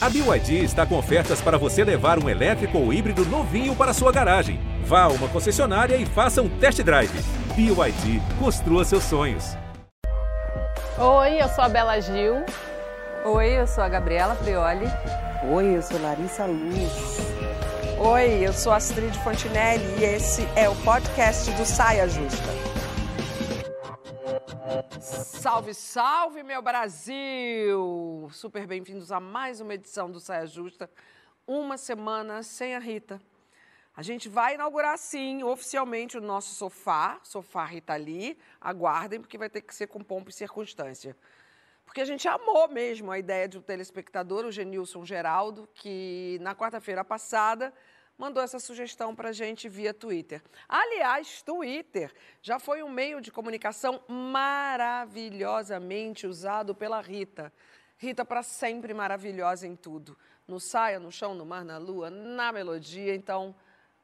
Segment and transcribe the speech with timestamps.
[0.00, 4.12] A BYD está com ofertas para você levar um elétrico ou híbrido novinho para sua
[4.12, 4.60] garagem.
[4.84, 7.10] Vá a uma concessionária e faça um test drive.
[7.56, 9.56] BYD, construa seus sonhos.
[10.96, 12.44] Oi, eu sou a Bela Gil.
[13.24, 14.86] Oi, eu sou a Gabriela Prioli.
[15.50, 17.18] Oi, eu sou Larissa Luz.
[17.98, 22.48] Oi, eu sou Astrid Fontinelli e esse é o podcast do Saia Justa.
[25.00, 28.28] Salve, salve, meu Brasil!
[28.30, 30.90] Super bem-vindos a mais uma edição do Saia Justa.
[31.46, 33.18] Uma semana sem a Rita.
[33.96, 38.38] A gente vai inaugurar, sim, oficialmente o nosso sofá, sofá Rita Lee.
[38.60, 41.16] Aguardem, porque vai ter que ser com pompa e circunstância.
[41.86, 46.54] Porque a gente amou mesmo a ideia de um telespectador, o Genilson Geraldo, que na
[46.54, 47.72] quarta-feira passada
[48.18, 50.42] mandou essa sugestão para a gente via Twitter.
[50.68, 57.52] Aliás, Twitter já foi um meio de comunicação maravilhosamente usado pela Rita.
[57.96, 60.18] Rita, para sempre maravilhosa em tudo.
[60.46, 63.14] No saia, no chão, no mar, na lua, na melodia.
[63.14, 63.54] Então,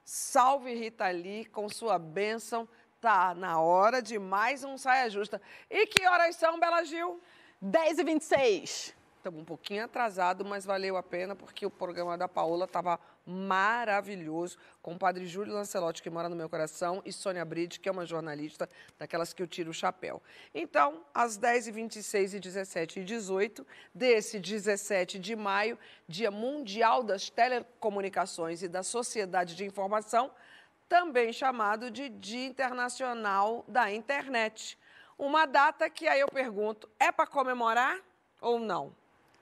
[0.05, 2.69] salve Rita Lee com sua bênção.
[3.01, 5.43] Tá na hora de mais um Saia Justa.
[5.69, 7.21] E que horas são, Bela Gil?
[7.61, 8.95] 10 e 26.
[9.17, 14.57] Estamos um pouquinho atrasado, mas valeu a pena porque o programa da Paola estava maravilhoso,
[14.83, 17.93] com o padre Júlio Lancelotti, que mora no meu coração, e Sônia Bride, que é
[17.93, 20.23] uma jornalista daquelas que eu tiro o chapéu.
[20.55, 28.63] Então, às 10h26 e 17 e 18 desse 17 de maio, Dia Mundial das Telecomunicações
[28.63, 30.31] e da Sociedade de Informação,
[30.89, 34.79] também chamado de Dia Internacional da Internet.
[35.19, 37.99] Uma data que aí eu pergunto, é para comemorar
[38.41, 38.95] ou não?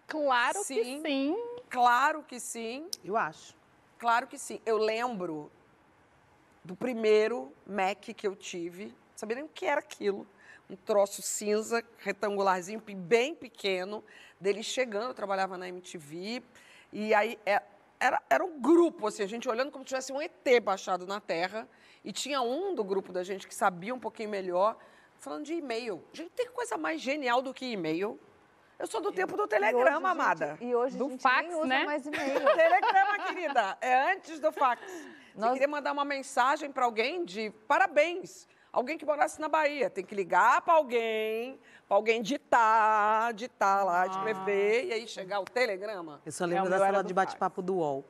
[0.06, 1.36] Claro sim, que sim.
[1.70, 2.88] Claro que sim.
[3.02, 3.61] Eu acho.
[4.02, 4.60] Claro que sim.
[4.66, 5.48] Eu lembro
[6.64, 8.92] do primeiro Mac que eu tive.
[9.14, 10.26] Sabia nem o que era aquilo.
[10.68, 14.02] Um troço cinza, retangularzinho, bem pequeno,
[14.40, 15.10] dele chegando.
[15.10, 16.42] Eu trabalhava na MTV.
[16.92, 17.62] E aí é,
[18.00, 21.20] era, era um grupo, assim, a gente olhando como se tivesse um ET baixado na
[21.20, 21.68] Terra.
[22.04, 24.76] E tinha um do grupo da gente que sabia um pouquinho melhor,
[25.20, 26.02] falando de e-mail.
[26.12, 28.18] Gente, tem coisa mais genial do que e-mail?
[28.78, 30.46] Eu sou do tempo do telegrama, hoje, amada.
[30.58, 31.84] Gente, e hoje do a gente fax, nem usa né?
[31.84, 32.40] mais e-mail.
[32.56, 33.78] telegrama, querida.
[33.80, 34.82] É antes do fax.
[34.90, 35.06] Você
[35.40, 38.48] Nós- queria mandar uma mensagem para alguém de parabéns.
[38.72, 39.88] Alguém que morasse na Bahia.
[39.90, 45.44] Tem que ligar para alguém, para alguém ditar, ditar lá, escrever, e aí chegar o
[45.44, 46.20] telegrama.
[46.24, 48.04] Eu só É, lembro o da sala de bate-papo do UOL.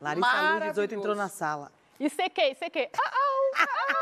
[0.00, 1.70] Larissa Luz, 18, entrou na sala.
[2.00, 2.90] E CQ, CQ.
[2.96, 3.98] Ah, ah, ah.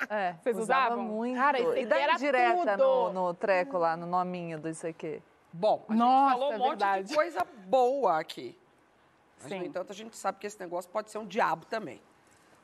[0.10, 1.04] É, Vocês usava usavam?
[1.04, 1.36] muito.
[1.36, 3.12] Cara, isso e daí era direta tudo.
[3.12, 5.22] no, no treco lá, no nominho do aqui.
[5.52, 7.08] Bom, a Nossa, gente falou um é monte verdade.
[7.08, 8.56] de coisa boa aqui.
[9.40, 9.58] Mas, Sim.
[9.60, 12.00] no entanto, a gente sabe que esse negócio pode ser um diabo também.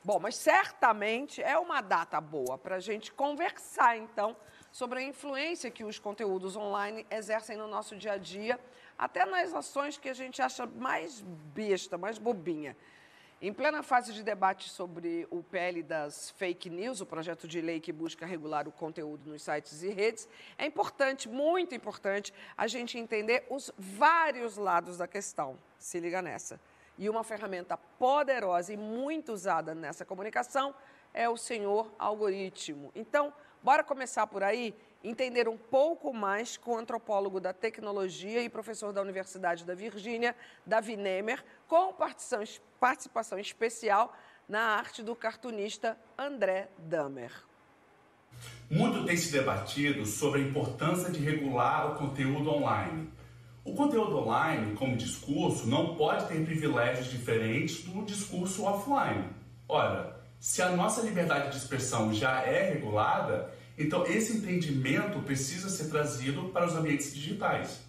[0.03, 4.37] Bom, mas certamente é uma data boa para a gente conversar, então,
[4.71, 8.59] sobre a influência que os conteúdos online exercem no nosso dia a dia,
[8.97, 11.21] até nas ações que a gente acha mais
[11.53, 12.77] besta, mais bobinha.
[13.39, 17.79] Em plena fase de debate sobre o PL das fake news, o projeto de lei
[17.79, 20.27] que busca regular o conteúdo nos sites e redes,
[20.57, 25.55] é importante, muito importante, a gente entender os vários lados da questão.
[25.77, 26.59] Se liga nessa.
[26.97, 30.73] E uma ferramenta poderosa e muito usada nessa comunicação
[31.13, 32.91] é o senhor algoritmo.
[32.95, 33.31] Então,
[33.61, 38.91] bora começar por aí, entender um pouco mais com o antropólogo da tecnologia e professor
[38.91, 40.35] da Universidade da Virgínia,
[40.65, 41.93] Davi Nemer, com
[42.79, 44.13] participação, especial
[44.47, 47.31] na arte do cartunista André Damer.
[48.69, 53.09] Muito tem se debatido sobre a importância de regular o conteúdo online.
[53.63, 59.29] O conteúdo online, como discurso, não pode ter privilégios diferentes do discurso offline.
[59.67, 65.89] Ora, se a nossa liberdade de expressão já é regulada, então esse entendimento precisa ser
[65.89, 67.79] trazido para os ambientes digitais.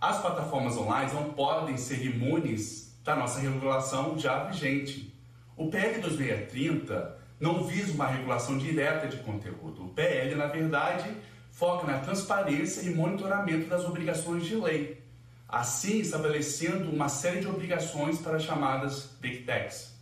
[0.00, 5.12] As plataformas online não podem ser imunes da nossa regulação já vigente.
[5.56, 9.84] O PL 2630 não visa uma regulação direta de conteúdo.
[9.84, 11.08] O PL, na verdade,
[11.50, 15.02] foca na transparência e monitoramento das obrigações de lei,
[15.48, 19.95] assim estabelecendo uma série de obrigações para as chamadas Big Techs.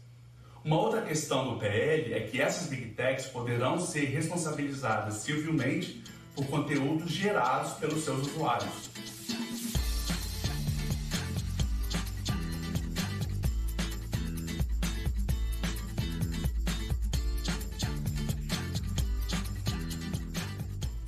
[0.65, 6.03] Uma outra questão do PL é que essas Big Techs poderão ser responsabilizadas civilmente
[6.35, 8.91] por conteúdos gerados pelos seus usuários.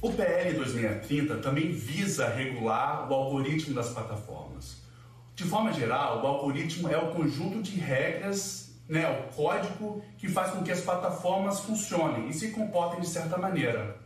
[0.03, 4.83] O PL 2630 também visa regular o algoritmo das plataformas.
[5.35, 10.53] De forma geral, o algoritmo é o conjunto de regras, né, o código que faz
[10.53, 13.97] com que as plataformas funcionem e se comportem de certa maneira.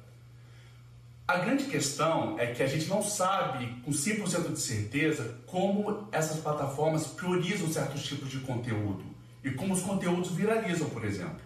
[1.29, 6.41] A grande questão é que a gente não sabe com 100% de certeza como essas
[6.41, 9.05] plataformas priorizam certos tipos de conteúdo
[9.45, 11.41] e como os conteúdos viralizam, por exemplo.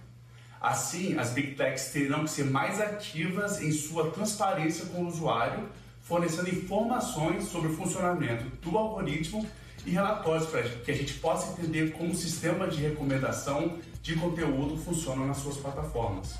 [0.60, 5.68] Assim, as Big Techs terão que ser mais ativas em sua transparência com o usuário,
[6.00, 9.46] fornecendo informações sobre o funcionamento do algoritmo
[9.86, 14.76] e relatórios para que a gente possa entender como o sistema de recomendação de conteúdo
[14.76, 16.38] funciona nas suas plataformas.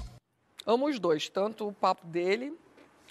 [0.67, 2.57] Amo os dois, tanto o papo dele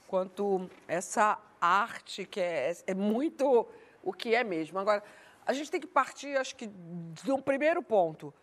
[0.07, 3.67] quanto essa arte que é, é muito
[4.03, 4.79] o que é mesmo.
[4.79, 5.03] Agora,
[5.45, 6.67] a gente tem que partir, acho que,
[7.23, 8.33] de um primeiro ponto.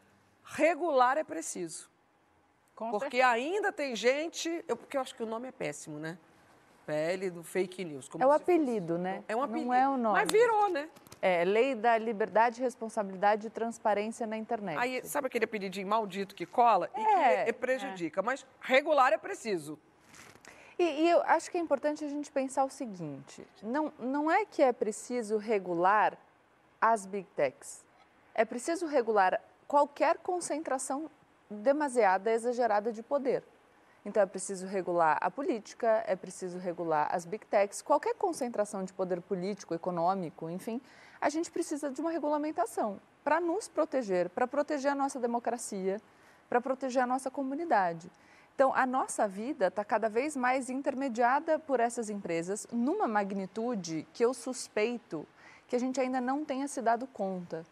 [0.44, 1.88] Regular é preciso.
[2.75, 3.28] Com porque certeza.
[3.28, 4.64] ainda tem gente.
[4.66, 6.19] Eu, porque eu acho que o nome é péssimo, né?
[6.87, 8.08] PL do fake news.
[8.08, 9.22] como É o se fosse- apelido, né?
[9.28, 9.66] É um apelido.
[9.66, 10.19] Não é o nome.
[10.19, 10.88] Mas virou, né?
[11.22, 14.78] É Lei da Liberdade, Responsabilidade e Transparência na Internet.
[14.78, 18.22] Aí, sabe aquele apelidinho maldito que cola e É, que prejudica?
[18.22, 19.78] Mas regular é preciso.
[20.78, 24.46] E, e eu acho que é importante a gente pensar o seguinte: não, não é
[24.46, 26.17] que é preciso regular
[26.81, 27.84] as big techs.
[28.34, 29.38] É preciso regular
[29.69, 31.11] qualquer concentração
[31.50, 33.44] demasiada, exagerada de poder.
[34.06, 38.93] Então é preciso regular a política, é preciso regular as big techs, qualquer concentração de
[38.94, 40.81] poder político, econômico, enfim,
[41.20, 46.00] a gente precisa de uma regulamentação para nos proteger, para proteger a nossa democracia,
[46.49, 48.11] para proteger a nossa comunidade.
[48.55, 54.25] Então, a nossa vida está cada vez mais intermediada por essas empresas numa magnitude que
[54.25, 55.26] eu suspeito
[55.67, 57.64] que a gente ainda não tenha se dado conta.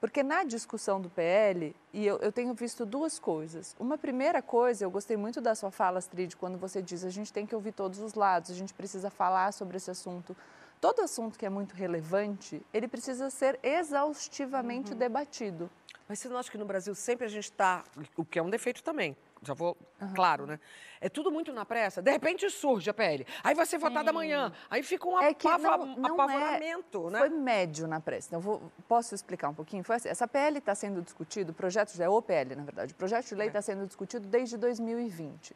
[0.00, 3.76] Porque na discussão do PL, e eu, eu tenho visto duas coisas.
[3.78, 7.32] Uma primeira coisa, eu gostei muito da sua fala, Astrid, quando você diz a gente
[7.32, 10.36] tem que ouvir todos os lados, a gente precisa falar sobre esse assunto.
[10.82, 15.70] Todo assunto que é muito relevante, ele precisa ser exaustivamente debatido.
[16.08, 17.84] Mas você não acha que no Brasil sempre a gente está.
[18.16, 19.16] O que é um defeito também.
[19.44, 19.76] Já vou.
[20.12, 20.58] Claro, né?
[21.00, 22.02] É tudo muito na pressa.
[22.02, 23.24] De repente surge a PL.
[23.44, 24.52] Aí vai ser votada amanhã.
[24.68, 27.18] Aí fica um É apava- não, não apavoramento, é, né?
[27.20, 28.26] Foi médio na pressa.
[28.30, 29.84] Então, vou, posso explicar um pouquinho?
[29.88, 32.92] Assim, essa PL está sendo discutido, o projeto de é o PL, na verdade.
[32.92, 35.54] O projeto de lei está sendo discutido desde 2020.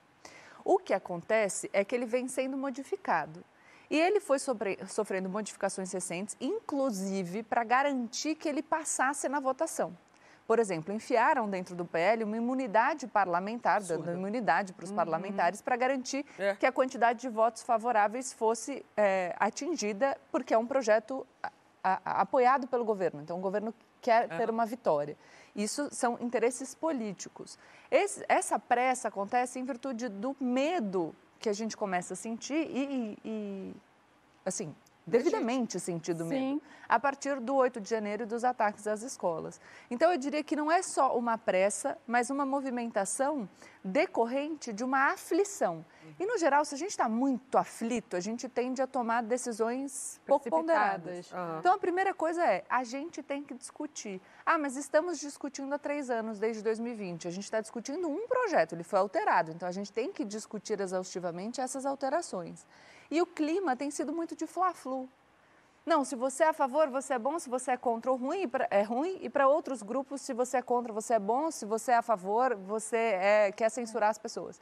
[0.65, 3.45] O que acontece é que ele vem sendo modificado.
[3.91, 9.97] E ele foi sobre- sofrendo modificações recentes, inclusive para garantir que ele passasse na votação.
[10.47, 15.77] Por exemplo, enfiaram dentro do PL uma imunidade parlamentar, dando imunidade para os parlamentares, para
[15.77, 16.55] garantir É.
[16.55, 21.51] que a quantidade de votos favoráveis fosse é, atingida, porque é um projeto a-
[21.83, 23.21] a- apoiado pelo governo.
[23.23, 25.17] Então, o governo quer ter uma vitória.
[25.55, 27.59] Isso são interesses políticos.
[27.91, 32.85] Esse- essa pressa acontece em virtude do medo que a gente começa a sentir e,
[32.85, 33.75] e- e,
[34.45, 34.75] assim,
[35.07, 36.61] devidamente sentido medo Sim.
[36.89, 39.61] a partir do 8 de janeiro e dos ataques às escolas.
[39.89, 43.49] Então, eu diria que não é só uma pressa, mas uma movimentação
[43.85, 45.85] decorrente de uma aflição.
[46.19, 50.21] E, no geral, se a gente está muito aflito, a gente tende a tomar decisões
[50.27, 51.03] pouco ponderadas.
[51.03, 51.59] Precipitadas.
[51.61, 54.21] Então, a primeira coisa é, a gente tem que discutir.
[54.45, 57.29] Ah, mas estamos discutindo há três anos, desde 2020.
[57.29, 59.53] A gente está discutindo um projeto, ele foi alterado.
[59.53, 62.67] Então, a gente tem que discutir exaustivamente essas alterações.
[63.11, 65.09] E o clima tem sido muito de fla-flu.
[65.85, 68.51] Não, se você é a favor, você é bom, se você é contra, o ruim
[68.71, 69.19] é ruim.
[69.23, 72.03] E para outros grupos, se você é contra, você é bom, se você é a
[72.03, 74.61] favor, você é- quer censurar as pessoas.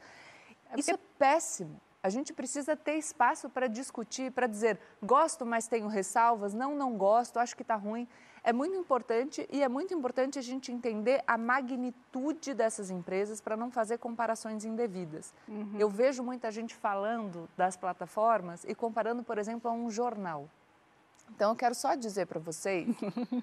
[0.76, 1.80] Isso é péssimo.
[2.02, 6.98] A gente precisa ter espaço para discutir, para dizer gosto, mas tenho ressalvas, não, não
[6.98, 8.06] gosto, acho que está ruim.
[8.46, 13.56] É muito importante e é muito importante a gente entender a magnitude dessas empresas para
[13.56, 15.32] não fazer comparações indevidas.
[15.78, 20.46] Eu vejo muita gente falando das plataformas e comparando, por exemplo, a um jornal.
[21.30, 22.86] Então, eu quero só dizer para vocês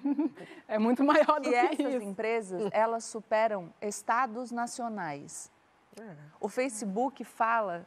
[0.68, 2.04] É muito maior do que que essas isso.
[2.04, 5.50] empresas, elas superam estados nacionais.
[6.40, 7.84] O Facebook fala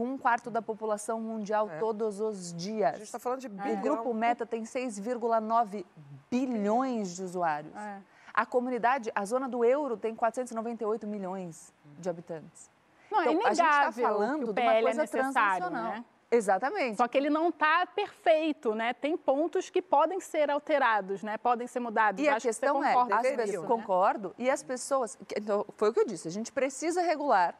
[0.00, 2.92] com um quarto da população mundial todos os A dias.
[2.94, 3.82] gente está falando de O bilhão.
[3.82, 5.84] grupo Meta tem 6,9
[6.30, 7.76] bilhões de usuários.
[7.76, 7.98] É.
[8.32, 12.70] A comunidade, a zona do euro tem 498 milhões de habitantes.
[13.10, 15.32] Não, é Então, a gente está inegável falando que o de uma é coisa necessário,
[15.66, 15.92] transnacional.
[15.92, 16.04] né?
[16.30, 16.96] Exatamente.
[16.96, 18.94] Só que ele não está perfeito, né?
[18.94, 21.36] Tem pontos que podem ser alterados, né?
[21.36, 22.22] Podem ser mudados.
[22.24, 23.68] E a Acho que você questão é, concorda as pessoas, né?
[23.68, 27.54] concordo, e as pessoas, que- então, foi o que eu disse, a gente precisa regular,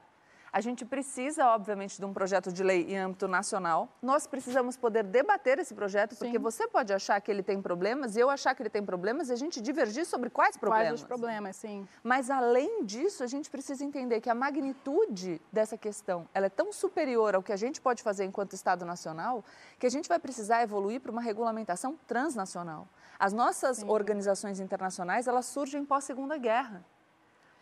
[0.53, 5.05] a gente precisa, obviamente, de um projeto de lei em âmbito nacional, nós precisamos poder
[5.05, 6.43] debater esse projeto, porque Sim.
[6.43, 9.33] você pode achar que ele tem problemas, e eu achar que ele tem problemas, e
[9.33, 10.89] a gente divergir sobre quais problemas.
[10.89, 11.87] Quais os problemas, sim.
[12.03, 16.73] Mas, além disso, a gente precisa entender que a magnitude dessa questão ela é tão
[16.73, 19.45] superior ao que a gente pode fazer enquanto Estado Nacional,
[19.79, 22.89] que a gente vai precisar evoluir para uma regulamentação transnacional.
[23.19, 26.85] As nossas organizações internacionais, elas surgem pós-Segunda Guerra.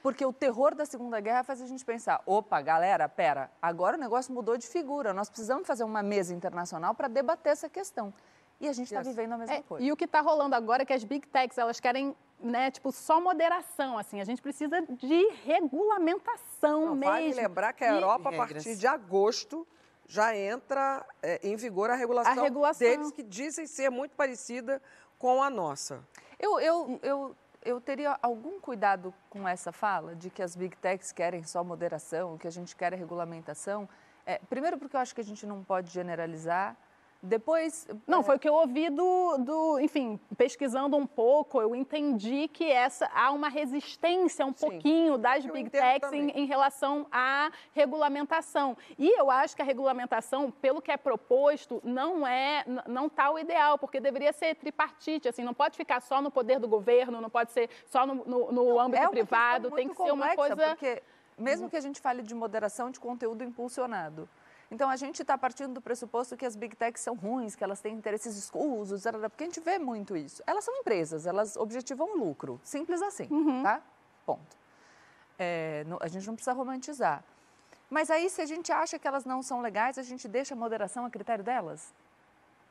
[0.08, 4.00] Porque o terror da Segunda Guerra faz a gente pensar: opa, galera, pera, agora o
[4.00, 5.12] negócio mudou de figura.
[5.12, 8.10] Nós precisamos fazer uma mesa internacional para debater essa questão.
[8.58, 9.84] E a gente está vivendo a mesma É, coisa.
[9.84, 12.90] e o que está rolando agora é que as big techs, elas querem, né, tipo,
[12.90, 14.18] só moderação, assim.
[14.18, 17.12] A gente precisa de regulamentação Não, mesmo.
[17.12, 18.64] vale lembrar que a E- Europa, a regras.
[18.64, 19.66] partir de agosto,
[20.06, 22.88] já entra é, em vigor a regulação, A regulação.
[22.88, 24.80] deles, que dizem ser muito parecida
[25.18, 26.02] com a nossa.
[26.38, 31.12] Eu, eu, eu, eu teria algum cuidado com essa fala de que as big techs
[31.12, 33.88] querem só moderação, que a gente quer regulamentação.
[34.24, 36.76] É, primeiro, porque eu acho que a gente não pode generalizar.
[37.20, 37.86] Depois.
[38.06, 42.46] Não, é, foi o que eu ouvi do, do, enfim, pesquisando um pouco, eu entendi
[42.46, 44.68] que essa há uma resistência um Sim.
[44.70, 48.76] pouquinho das Eu big techs em, em relação à regulamentação.
[48.96, 53.38] E eu acho que a regulamentação, pelo que é proposto, não é, não está o
[53.38, 57.30] ideal, porque deveria ser tripartite, assim, não pode ficar só no poder do governo, não
[57.30, 60.54] pode ser só no, no- no âmbito é privado, tem que ser uma coisa.
[60.68, 61.02] Porque
[61.36, 64.28] mesmo que a gente fale de moderação de conteúdo impulsionado.
[64.70, 67.80] Então, a gente está partindo do pressuposto que as big techs são ruins, que elas
[67.80, 70.42] têm interesses escusos, porque a gente vê muito isso.
[70.46, 72.60] Elas são empresas, elas objetivam lucro.
[72.62, 73.28] Simples assim,
[73.62, 73.80] tá?
[74.26, 74.56] Ponto.
[75.38, 77.24] É, a gente não precisa romantizar.
[77.88, 80.56] Mas aí, se a gente acha que elas não são legais, a gente deixa a
[80.56, 81.94] moderação a critério delas?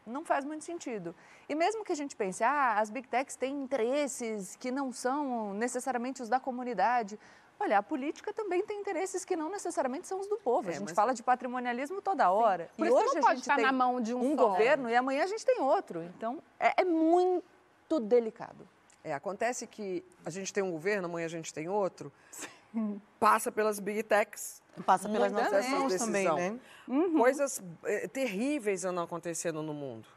[0.06, 1.16] Não faz muito sentido.
[1.50, 5.54] E mesmo que a gente pense, ah, as big techs têm interesses que não são
[5.54, 7.20] necessariamente os da comunidade.
[7.60, 10.70] Olha, a política também tem interesses que não necessariamente são os do povo.
[10.70, 12.70] É, a gente mas- fala de patrimonialismo toda hora.
[12.78, 14.96] Por e isso hoje não a pode tem na mão de um um governo e
[14.96, 16.04] amanhã a gente tem outro.
[16.04, 18.68] Então, é, é muito delicado.
[19.04, 22.12] É, acontece que a gente tem um governo, amanhã a gente tem outro,
[23.20, 24.62] passa pelas big techs.
[24.86, 26.38] Passa pelas nossas dessas mãos também, decisão.
[26.38, 26.60] né?
[27.18, 30.08] Coisas eh, terríveis andam acontecendo no mundo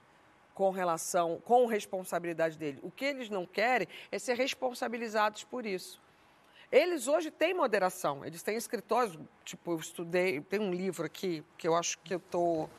[0.53, 2.79] com relação, com responsabilidade dele.
[2.83, 5.99] O que eles não querem é ser responsabilizados por isso.
[6.71, 11.67] Eles hoje têm moderação, eles têm escritórios, tipo, eu estudei, tem um livro aqui que
[11.67, 12.71] eu acho que eu estou,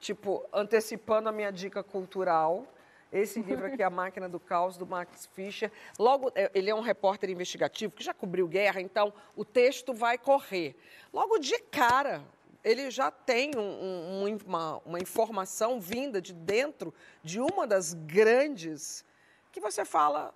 [0.00, 2.66] tipo, antecipando a minha dica cultural.
[3.12, 5.70] Esse livro aqui é A Máquina do Caos, do Max Fischer.
[5.98, 10.16] Logo, eh, ele é um repórter investigativo que já cobriu guerra, então o texto vai
[10.16, 10.74] correr.
[11.12, 12.24] Logo de cara,
[12.64, 19.04] ele já tem um- um- uma, uma informação vinda de dentro de uma das grandes
[19.52, 20.34] que você fala,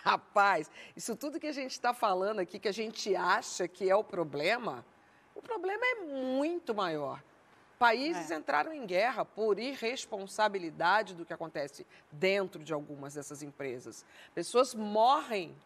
[0.04, 3.94] rapaz, isso tudo que a gente está falando aqui, que a gente acha que é
[3.94, 4.84] o problema,
[5.34, 7.22] o problema é muito maior.
[7.78, 14.04] Países entraram em guerra por irresponsabilidade do que acontece dentro de algumas dessas empresas.
[14.34, 15.56] Pessoas morrem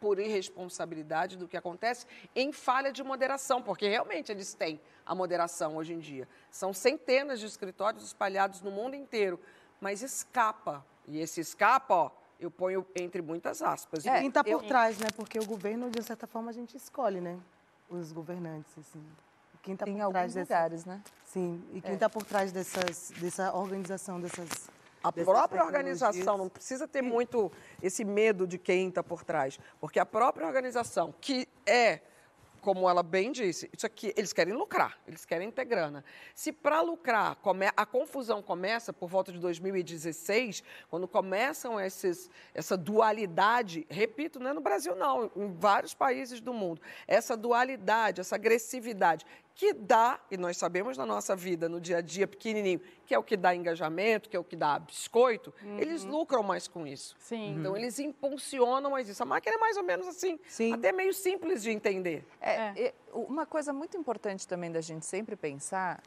[0.00, 5.76] por irresponsabilidade do que acontece em falha de moderação, porque realmente eles têm a moderação
[5.76, 6.26] hoje em dia.
[6.50, 9.38] São centenas de escritórios espalhados no mundo inteiro,
[9.78, 10.82] mas escapa.
[11.06, 14.04] E esse escapa, ó, eu ponho entre muitas aspas.
[14.04, 15.08] E quem está Eu- por trás, né?
[15.14, 17.38] Porque o governo, de certa forma, a gente escolhe, né?
[17.88, 19.02] Os governantes, assim.
[19.62, 20.54] Quem está em por alguns trás dessa...
[20.54, 21.02] lugares, né?
[21.26, 21.94] Sim, e quem É.
[21.94, 24.48] está por trás dessas, dessa organização, dessas...
[25.02, 27.50] A própria organização, não precisa ter muito
[27.82, 32.00] esse medo de quem está por trás, porque a própria organização, que é,
[32.60, 36.04] como ela bem disse, isso aqui, eles querem lucrar, eles querem ter grana.
[36.34, 42.76] Se para lucrar, come- a confusão começa por volta de 2016, quando começam esses, essa
[42.76, 48.36] dualidade, repito, não é no Brasil não, em vários países do mundo, essa dualidade, essa
[48.36, 49.24] agressividade,
[49.60, 53.18] que dá, e nós sabemos na nossa vida, no dia a dia pequenininho, que é
[53.18, 57.14] o que dá engajamento, que é o que dá biscoito, eles lucram mais com isso.
[57.18, 57.56] Sim.
[57.58, 59.22] Então, eles impulsionam mais isso.
[59.22, 60.72] A máquina é mais ou menos assim, Sim.
[60.72, 62.26] até meio simples de entender.
[62.40, 66.02] É, e uma coisa muito importante também da gente sempre pensar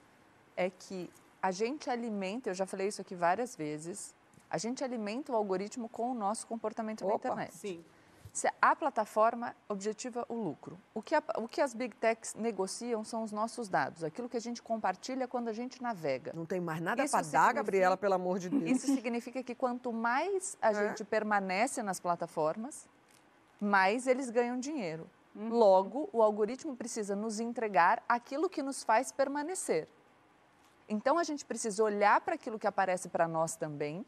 [0.57, 1.07] é que
[1.39, 4.15] a gente alimenta, eu já falei isso aqui várias vezes,
[4.49, 7.53] a gente alimenta o algoritmo com o nosso comportamento na Opa, internet.
[7.55, 7.85] Sim.
[8.33, 10.79] Se a plataforma objetiva o lucro.
[10.91, 14.35] O que, a- o que as big techs negociam são os nossos dados, aquilo que
[14.35, 16.33] a gente compartilha quando a gente navega.
[16.33, 18.63] Não tem mais nada para dar, Gabriela, pelo amor de Deus.
[18.71, 20.73] Isso significa que quanto mais a É.
[20.89, 22.89] gente permanece nas plataformas,
[23.61, 25.07] mais eles ganham dinheiro.
[25.35, 29.87] Logo, o algoritmo precisa nos entregar aquilo que nos faz permanecer.
[30.89, 34.03] Então, a gente precisa olhar para aquilo que aparece para nós também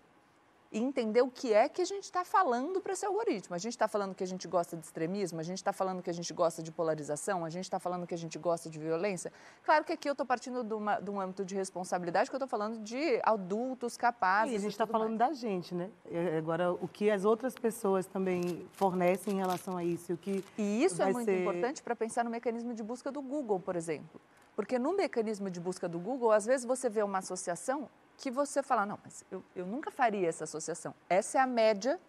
[0.76, 3.56] e entender o que é que a gente está falando para esse algoritmo.
[3.56, 6.10] A gente está falando que a gente gosta de extremismo, a gente está falando que
[6.10, 9.32] a gente gosta de polarização, a gente está falando que a gente gosta de violência.
[9.64, 12.38] Claro que aqui eu estou partindo de, uma- de um âmbito de responsabilidade, que eu
[12.38, 14.52] estou falando de adultos capazes.
[14.52, 15.30] E a gente está falando mais.
[15.30, 15.90] da gente, né?
[16.38, 20.84] Agora, o que as outras pessoas também fornecem em relação a isso, o que E
[20.84, 24.20] isso é muito ser- importante para pensar no mecanismo de busca do Google, por exemplo.
[24.58, 28.64] Porque no mecanismo de busca do Google, às vezes você vê uma associação que você
[28.64, 30.94] fala, não, mas eu, eu nunca faria essa associação.
[31.10, 32.00] Essa é a média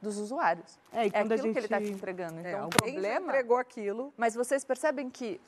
[0.00, 0.78] dos usuários.
[0.92, 2.40] É, e É quando a aquilo que ele está te gente- entregando.
[2.40, 3.26] Então, É, o problema...
[3.26, 4.12] entregou aquilo.
[4.16, 5.40] Mas vocês percebem que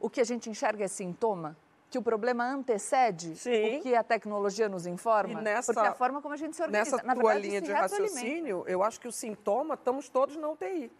[0.00, 1.56] o que a gente enxerga é sintoma?
[1.88, 3.78] Que o problema antecede Sim.
[3.78, 5.40] o que a tecnologia nos informa?
[5.40, 6.90] E nessa- Porque é a forma como a gente se organiza.
[6.96, 10.48] Nessa Na tua verdade, linha de raciocínio, eu acho que o sintoma, estamos todos na
[10.48, 10.90] UTI.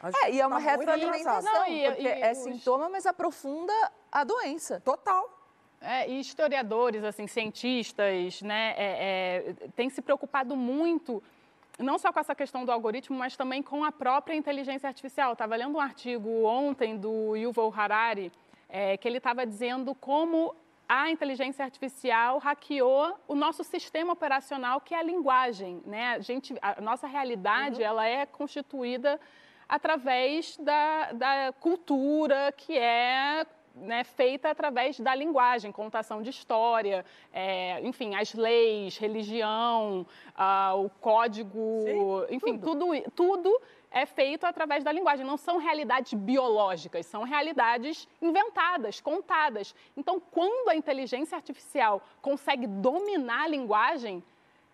[0.00, 1.52] É, gente e é uma tá retroalimentação.
[1.52, 3.72] Não, e- porque e é os- sintoma, mas aprofunda
[4.12, 4.80] a doença.
[4.80, 5.28] Total.
[5.82, 11.20] É, e historiadores, assim, cientistas, né, é, é, têm se preocupado muito,
[11.76, 15.32] não só com essa questão do algoritmo, mas também com a própria inteligência artificial.
[15.32, 18.30] Estava lendo um artigo ontem do Yuval Harari,
[18.68, 20.54] é, que ele estava dizendo como
[20.88, 25.82] a inteligência artificial hackeou o nosso sistema operacional, que é a linguagem.
[25.84, 26.14] Né?
[26.14, 29.18] A, gente, a nossa realidade ela é constituída
[29.68, 37.80] através da, da cultura que é né, feita através da linguagem, contação de história, é,
[37.82, 41.60] enfim, as leis, religião, ah, o código,
[42.30, 42.94] enfim, tudo.
[42.94, 43.60] i- tudo
[43.90, 45.24] é feito através da linguagem.
[45.26, 49.74] Não são realidades biológicas, são realidades inventadas, contadas.
[49.96, 54.22] Então, quando a inteligência artificial consegue dominar a linguagem,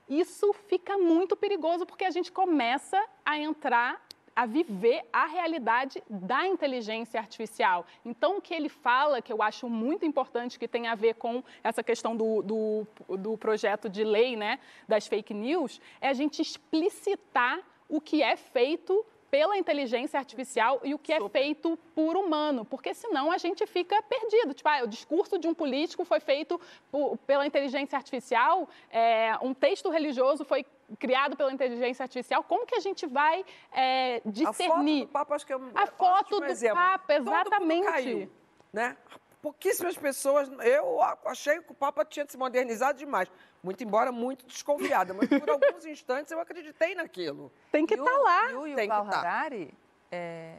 [0.09, 4.01] isso fica muito perigoso porque a gente começa a entrar
[4.39, 7.85] a viver a realidade da inteligência artificial.
[8.05, 11.43] Então, o que ele fala, que eu acho muito importante, que tem a ver com
[11.61, 16.41] essa questão do, do, do projeto de lei né, das fake news, é a gente
[16.41, 22.65] explicitar o que é feito pela inteligência artificial e o que é feito por humano,
[22.65, 24.55] porque senão a gente fica perdido.
[24.55, 26.59] Tipo, ah, o discurso de um político foi feito
[26.91, 30.65] por- pela inteligência artificial, é, um texto religioso foi
[30.99, 32.43] criado pela inteligência artificial.
[32.43, 35.05] Como que a gente vai é, A foto discernir?
[35.07, 36.77] do Papa, acho que é um A foto do exemplo.
[36.79, 37.87] Papa, Todo mundo exatamente.
[37.87, 38.33] caiu,
[38.73, 38.97] né?
[39.41, 40.49] Pouquíssimas pessoas.
[40.65, 43.31] Eu achei que o Papa tinha se modernizado demais.
[43.63, 47.53] Muito embora muito desconfiada, mas por alguns instantes eu acreditei naquilo.
[47.71, 48.51] Tem que estar lá.
[48.51, 49.19] E o Tem que Yuval tá.
[49.19, 49.75] Harari
[50.11, 50.55] é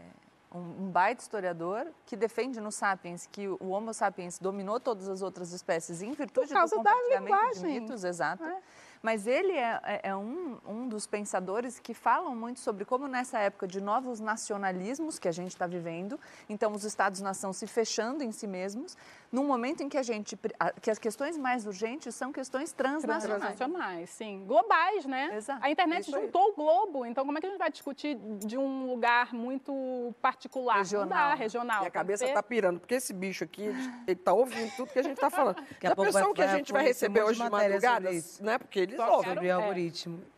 [0.51, 5.21] um, um baita historiador que defende no Sapiens que o Homo sapiens dominou todas as
[5.21, 7.81] outras espécies em virtude Por causa do da compartilhamento de linguagem.
[7.81, 8.43] mitos, exato.
[8.43, 8.61] É.
[9.01, 13.39] Mas ele é, é- é um, um dos pensadores que falam muito sobre como nessa
[13.39, 16.19] época de novos nacionalismos que a gente está vivendo,
[16.49, 18.97] então os Estados-nação se fechando em si mesmos,
[19.31, 23.55] num momento em que a gente a- que as questões mais urgentes são questões transnacionais.
[23.57, 24.43] Transnacionais, sim.
[24.45, 25.31] Globais, né?
[25.35, 25.59] Exato.
[25.63, 26.23] A internet Isso aí.
[26.23, 27.05] juntou o globo.
[27.05, 30.77] Então, como é que a gente vai discutir de um lugar muito particular?
[30.77, 31.07] Regional.
[31.09, 31.79] dá, regional.
[31.79, 33.63] Minha cabeça que tá ser- pirando, porque esse bicho aqui,
[34.07, 35.55] ele, tá ouvindo tudo que a gente tá falando.
[35.57, 38.11] Daqui a Já pouco pensou vai- o que a gente vai receber hoje de madrugada?
[38.11, 38.43] isso.
[38.43, 38.57] Né?
[38.57, 39.33] Porque eles ouvem.
[39.33, 39.49] sobre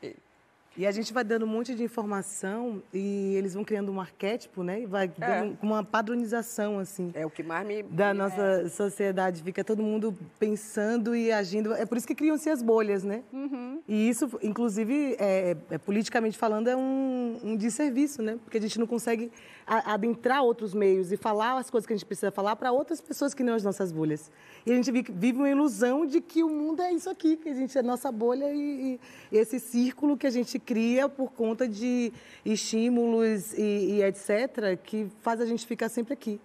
[0.02, 0.16] É.
[0.78, 4.64] E a gente vai dando um monte de informação e eles vão criando um arquétipo,
[4.64, 4.82] né?
[4.82, 7.12] E vai dando uma padronização, assim.
[7.14, 7.84] É o que mais me...
[7.84, 11.74] Da nossa sociedade, fica todo mundo pensando e agindo.
[11.74, 13.22] É por isso que criam-se as bolhas, né?
[13.86, 18.40] E isso, inclusive, é, é, politicamente falando, é um, um desserviço, né?
[18.42, 19.30] Porque a gente não consegue
[19.68, 23.34] adentrar outros meios e falar as coisas que a gente precisa falar para outras pessoas
[23.34, 24.32] que não as nossas bolhas.
[24.66, 27.50] E a gente vi- vive uma ilusão de que o mundo é isso aqui, que
[27.50, 29.00] a gente é nossa bolha e,
[29.32, 32.12] e esse círculo que a gente cria por conta de
[32.46, 36.40] estímulos e, e etc., que faz a gente ficar sempre aqui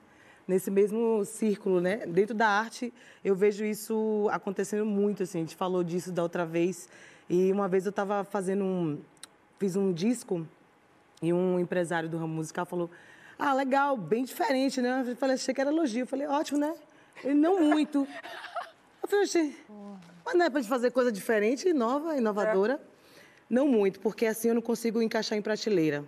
[0.46, 2.06] nesse mesmo círculo, né?
[2.06, 2.92] Dentro da arte,
[3.24, 5.38] eu vejo isso acontecendo muito, assim.
[5.38, 6.88] A gente falou disso da outra vez.
[7.28, 8.98] E uma vez eu estava fazendo um...
[9.58, 10.46] Fiz um disco
[11.22, 12.90] e um empresário do ramo musical falou...
[13.38, 15.04] Ah, legal, bem diferente, né?
[15.06, 16.02] Eu falei, achei que era elogio.
[16.02, 16.74] Eu falei, ótimo, né?
[17.22, 18.06] Ele, não muito.
[19.02, 19.56] Eu falei, achei...
[20.24, 22.80] Mas não é pra gente fazer coisa diferente, nova, inovadora?
[23.48, 26.04] Não muito, porque assim eu não consigo encaixar em prateleira.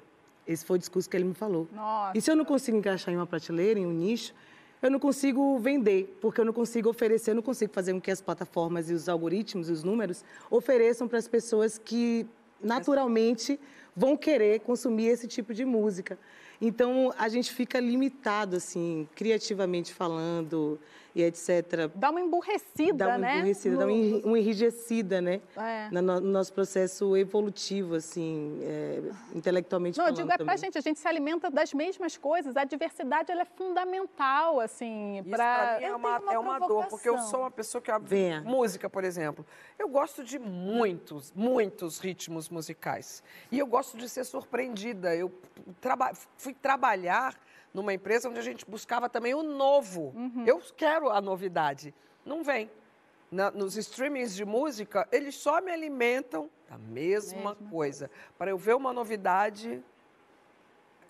[0.46, 1.68] Esse foi o discurso que ele me falou.
[1.72, 2.16] Nossa.
[2.16, 4.34] E se eu não consigo encaixar em uma prateleira, em um nicho,
[4.80, 8.10] eu não consigo vender, porque eu não consigo oferecer, eu não consigo fazer com que
[8.10, 12.26] as plataformas e os algoritmos e os números ofereçam para as pessoas que
[12.62, 13.58] naturalmente
[13.94, 16.18] vão querer consumir esse tipo de música.
[16.60, 20.78] Então a gente fica limitado assim, criativamente falando
[21.14, 21.90] e etc.
[21.94, 23.42] Dá uma emburrecida, Dá uma né?
[23.52, 25.40] dá uma No- enri- uma enrijecida, né?
[25.56, 25.88] É.
[25.90, 29.02] No, no nosso processo evolutivo, assim, é,
[29.34, 32.56] intelectualmente Não, eu falando digo é pra gente, a gente se alimenta das mesmas coisas.
[32.56, 35.36] A diversidade ela é fundamental, assim, Isso pra...
[35.68, 37.90] pra mim é Eu uma, uma é uma dor, porque eu sou uma pessoa que...
[38.00, 38.42] Venha.
[38.42, 39.44] Música, por exemplo.
[39.78, 43.22] Eu gosto de muitos, muitos ritmos musicais.
[43.50, 45.14] E eu gosto de ser surpreendida.
[45.16, 45.32] Eu
[45.80, 47.34] traba fui trabalhar
[47.72, 50.14] numa empresa onde a gente buscava também o novo.
[50.46, 51.94] Eu quero a novidade.
[52.24, 52.70] Não vem.
[53.30, 58.10] Na- nos streamings de música, eles só me alimentam da mesma, coisa.
[58.38, 59.82] Para eu ver uma novidade,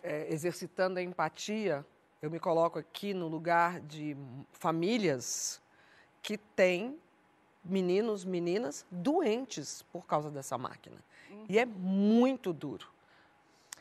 [0.03, 1.85] é, exercitando a empatia,
[2.21, 4.17] eu me coloco aqui no lugar de
[4.53, 5.61] famílias
[6.21, 6.99] que têm
[7.65, 10.97] meninos, meninas doentes por causa dessa máquina.
[11.49, 12.89] E é muito duro.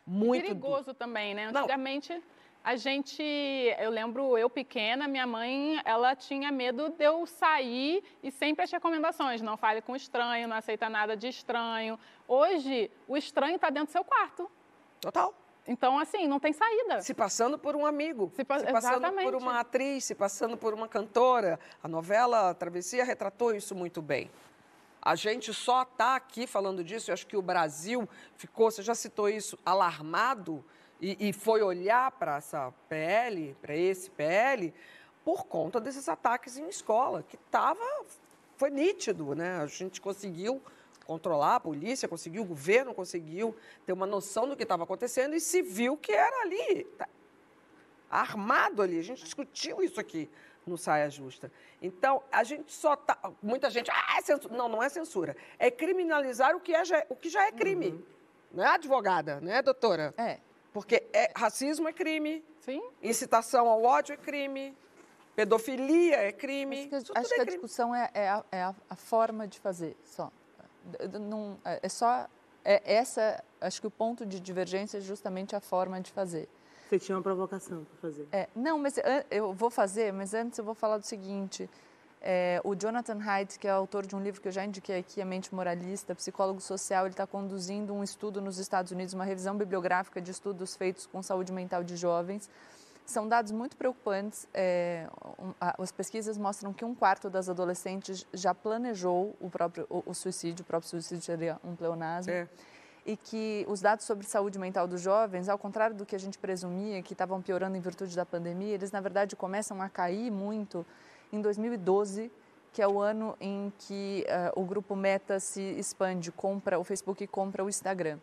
[0.05, 0.93] Muito Perigoso duro.
[0.93, 1.51] também, né?
[1.51, 1.65] Não.
[2.67, 3.23] A gente,
[3.79, 8.69] eu lembro, eu pequena, minha mãe, ela tinha medo de eu sair e sempre as
[8.69, 11.97] recomendações, não fale com estranho, não aceita nada de estranho.
[12.27, 14.51] Hoje, o estranho está dentro do seu quarto.
[14.99, 15.33] Total.
[15.65, 16.99] Então, assim, não tem saída.
[17.01, 19.35] Se passando por um amigo, Se pa- se passando por exatamente.
[19.41, 21.57] uma atriz, se passando por uma cantora.
[21.81, 24.29] A novela Travessia retratou isso muito bem.
[25.01, 28.93] A gente só está aqui falando disso, eu acho que o Brasil ficou, você já
[28.93, 30.65] citou isso, alarmado
[31.01, 34.73] e, e foi olhar para essa PL, para esse PL,
[35.23, 37.83] por conta desses ataques em escola, que estava,
[38.55, 39.57] foi nítido, né?
[39.57, 40.61] A gente conseguiu
[41.05, 43.55] controlar, a polícia conseguiu, o governo conseguiu
[43.85, 47.07] ter uma noção do que estava acontecendo e se viu que era ali, tá
[48.09, 48.99] armado ali.
[48.99, 50.29] A gente discutiu isso aqui
[50.65, 51.51] no Saia Justa.
[51.81, 53.17] Então, a gente só tá.
[53.41, 53.89] Muita gente.
[53.91, 54.55] Ah, é censura.
[54.55, 55.35] Não, não é censura.
[55.57, 58.03] É criminalizar o que, é, já- o que já é crime.
[58.51, 60.13] Não é advogada, não é, doutora?
[60.17, 60.39] É.
[60.77, 62.83] Porque é, racismo é crime, Sim.
[63.01, 64.77] incitação ao ódio é crime,
[65.35, 66.87] pedofilia é crime.
[66.91, 67.45] Acho que, acho é que a crime.
[67.45, 70.31] discussão é, é a, é a- forma de fazer, só.
[71.19, 72.27] Não, é é só.
[72.63, 76.47] É essa, acho que o ponto de divergência é justamente a forma de fazer.
[76.89, 78.27] Você tinha uma provocação para fazer.
[78.31, 78.95] É, não, mas
[79.31, 81.67] eu vou fazer, mas antes eu vou falar do seguinte.
[82.21, 85.21] É, o Jonathan Haidt, que é autor de um livro que eu já indiquei aqui,
[85.21, 89.55] A Mente Moralista, psicólogo social, ele está conduzindo um estudo nos Estados Unidos, uma revisão
[89.55, 92.49] bibliográfica de estudos feitos com saúde mental de jovens.
[93.05, 94.47] São dados muito preocupantes.
[94.53, 95.07] é,
[95.39, 100.03] um, a- as pesquisas mostram que um quarto das adolescentes já planejou o próprio o,
[100.07, 102.47] o suicídio, o próprio suicídio seria um pleonasmo É.
[103.05, 106.37] e que os dados sobre saúde mental dos jovens, ao contrário do que a gente
[106.37, 110.85] presumia, que estavam piorando em virtude da pandemia, eles na verdade começam a cair muito
[111.31, 112.31] em 2012,
[112.73, 117.23] que é o ano em que eh, o grupo Meta se expande, compra o Facebook
[117.23, 118.19] e compra o Instagram.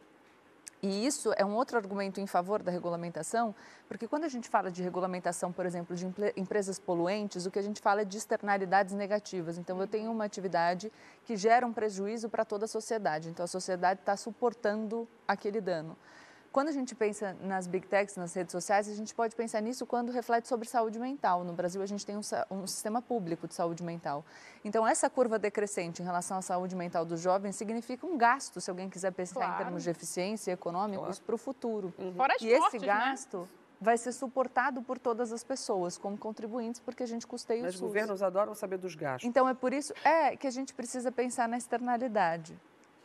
[0.86, 3.54] E isso é um outro argumento em favor da regulamentação,
[3.88, 7.62] porque quando a gente fala de regulamentação, por exemplo, de empresas poluentes, o que a
[7.62, 9.56] gente fala é de externalidades negativas.
[9.56, 10.92] Então, eu tenho uma atividade
[11.24, 13.30] que gera um prejuízo para toda a sociedade.
[13.30, 15.96] Então, a sociedade está suportando aquele dano.
[16.54, 19.84] Quando a gente pensa nas big techs, nas redes sociais, a gente pode pensar nisso
[19.84, 21.42] quando reflete sobre saúde mental.
[21.42, 24.24] No Brasil, a gente tem um, um sistema público de saúde mental.
[24.64, 28.70] Então, essa curva decrescente em relação à saúde mental dos jovens significa um gasto, se
[28.70, 29.64] alguém quiser pensar em Claro.
[29.64, 31.92] termos de eficiência econômicos, para o futuro.
[32.16, 32.86] Fora as E esse né?
[32.86, 33.48] gasto
[33.80, 37.80] vai ser suportado por todas as pessoas, como contribuintes, porque a gente custeia o Mas
[37.80, 39.28] governos adoram saber dos gastos.
[39.28, 42.56] Então é por isso é que a gente precisa pensar na externalidade.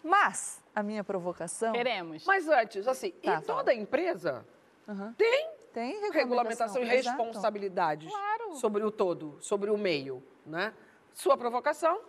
[0.04, 2.26] Mas a minha provocação Queremos.
[2.26, 4.46] Mas antes, assim, Tá, e toda empresa
[4.88, 5.14] Aham.
[5.18, 7.16] tem tem regulamentação e exato.
[7.18, 8.56] responsabilidades Claro.
[8.56, 10.74] sobre o todo, sobre o meio, né?
[11.14, 12.02] Sua provocação?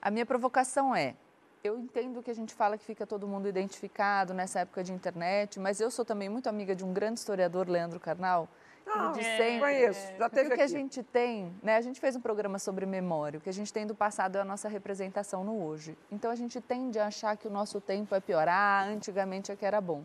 [0.00, 1.14] A minha provocação é,
[1.62, 5.60] eu entendo que a gente fala que fica todo mundo identificado nessa época de internet,
[5.60, 8.48] mas eu sou também muito amiga de um grande historiador, Leandro Carnal,
[8.94, 10.72] Ah, diz é, sempre conheço, já teve o que a aqui.
[10.72, 11.76] gente tem, né?
[11.76, 13.38] A gente fez um programa sobre memória.
[13.38, 15.96] O que a gente tem do passado é a nossa representação no hoje.
[16.10, 18.46] Então a gente tende a achar que o nosso tempo é pior.
[18.48, 20.04] Ah, antigamente é que era bom.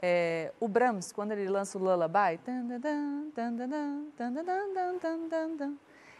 [0.00, 2.38] É, o Brahms, quando ele lança o Lullaby,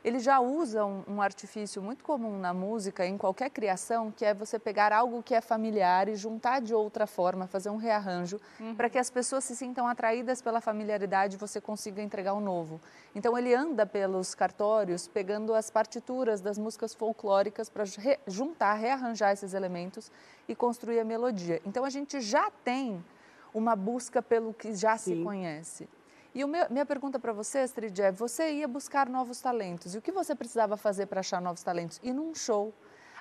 [0.07, 4.33] ele já usa um, um artifício muito comum na música, em qualquer criação, que é
[4.33, 8.41] você pegar algo que é familiar e juntar de outra forma, fazer um rearranjo,
[8.77, 12.81] para que as pessoas se sintam atraídas pela familiaridade e você consiga entregar o novo.
[13.17, 19.33] Então ele anda pelos cartórios pegando as partituras das músicas folclóricas para re- juntar, rearranjar
[19.33, 20.13] esses elementos
[20.47, 21.61] e construir a melodia.
[21.67, 23.05] Então a gente já tem
[23.53, 25.25] uma busca pelo que já se Sim.
[25.25, 25.89] conhece.
[26.37, 29.95] E o meu- minha pergunta para você, Astrid, é: você ia buscar novos talentos.
[29.95, 31.99] E o que você precisava fazer para achar novos talentos?
[32.03, 32.75] Ir num show.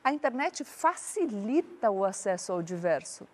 [0.03, 3.25] A internet facilita o acesso ao diverso.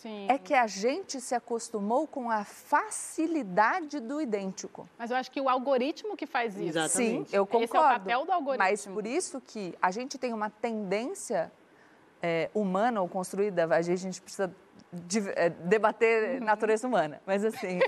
[0.00, 0.26] Sim.
[0.30, 4.88] É que a gente se acostumou com a facilidade do idêntico.
[4.96, 6.68] Mas eu acho que o algoritmo que faz isso.
[6.68, 6.88] Exato.
[6.88, 7.34] Sim, Exatamente.
[7.36, 8.00] eu Esse é o concordo.
[8.00, 8.64] papel do algoritmo.
[8.70, 11.52] Mas por isso que a gente tem uma tendência
[12.22, 14.50] é, humana ou construída, a gente precisa
[14.92, 17.78] de- é, debater natureza humana, mas assim,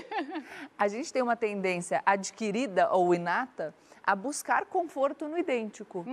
[0.77, 6.03] a gente tem uma tendência adquirida ou inata a buscar conforto no idêntico,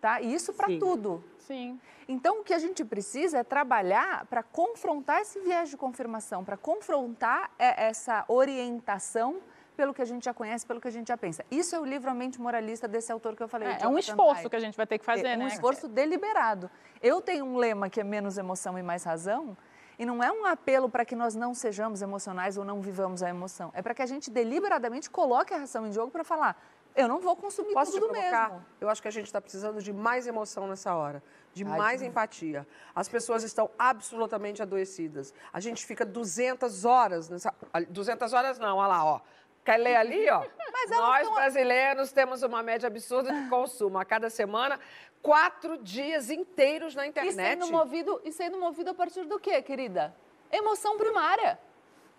[0.00, 0.20] tá?
[0.20, 1.22] E isso para tudo.
[1.38, 1.78] Sim.
[2.08, 6.56] Então, o que a gente precisa é trabalhar para confrontar esse viés de confirmação, para
[6.56, 9.40] confrontar é, essa orientação
[9.76, 11.44] pelo que a gente já conhece, pelo que a gente já pensa.
[11.50, 13.68] Isso é o livro A Mente Moralista desse autor que eu falei.
[13.68, 15.44] É, é um esforço que a gente vai ter que fazer, É né?
[15.44, 16.70] um esforço deliberado.
[17.02, 19.56] Eu tenho um lema que é menos emoção e mais razão,
[19.98, 23.28] e não é um apelo para que nós não sejamos emocionais ou não vivamos a
[23.28, 23.70] emoção.
[23.74, 26.56] É para que a gente deliberadamente coloque a razão em jogo para falar,
[26.96, 28.50] Eu não vou consumir Posso tudo provocar?
[28.50, 28.64] mesmo.
[28.80, 31.20] Eu acho que a gente está precisando de mais emoção nessa hora,
[31.52, 32.64] de Ai, mais que- empatia.
[32.94, 35.34] As pessoas estão absolutamente adoecidas.
[35.52, 37.52] A gente fica 200 horas nessa.
[37.72, 39.20] ali, 200 horas não, olha lá, ó.
[39.64, 40.38] Quer ler ali, ó?
[40.90, 43.98] Nós, tão- brasileiros, temos uma média absurda de consumo.
[43.98, 44.78] A cada semana,
[45.24, 47.34] quatro dias inteiros na E internet.
[47.34, 50.14] sendo, movido, e sendo movido a partir do quê, querida?
[50.52, 51.58] Emoção primária.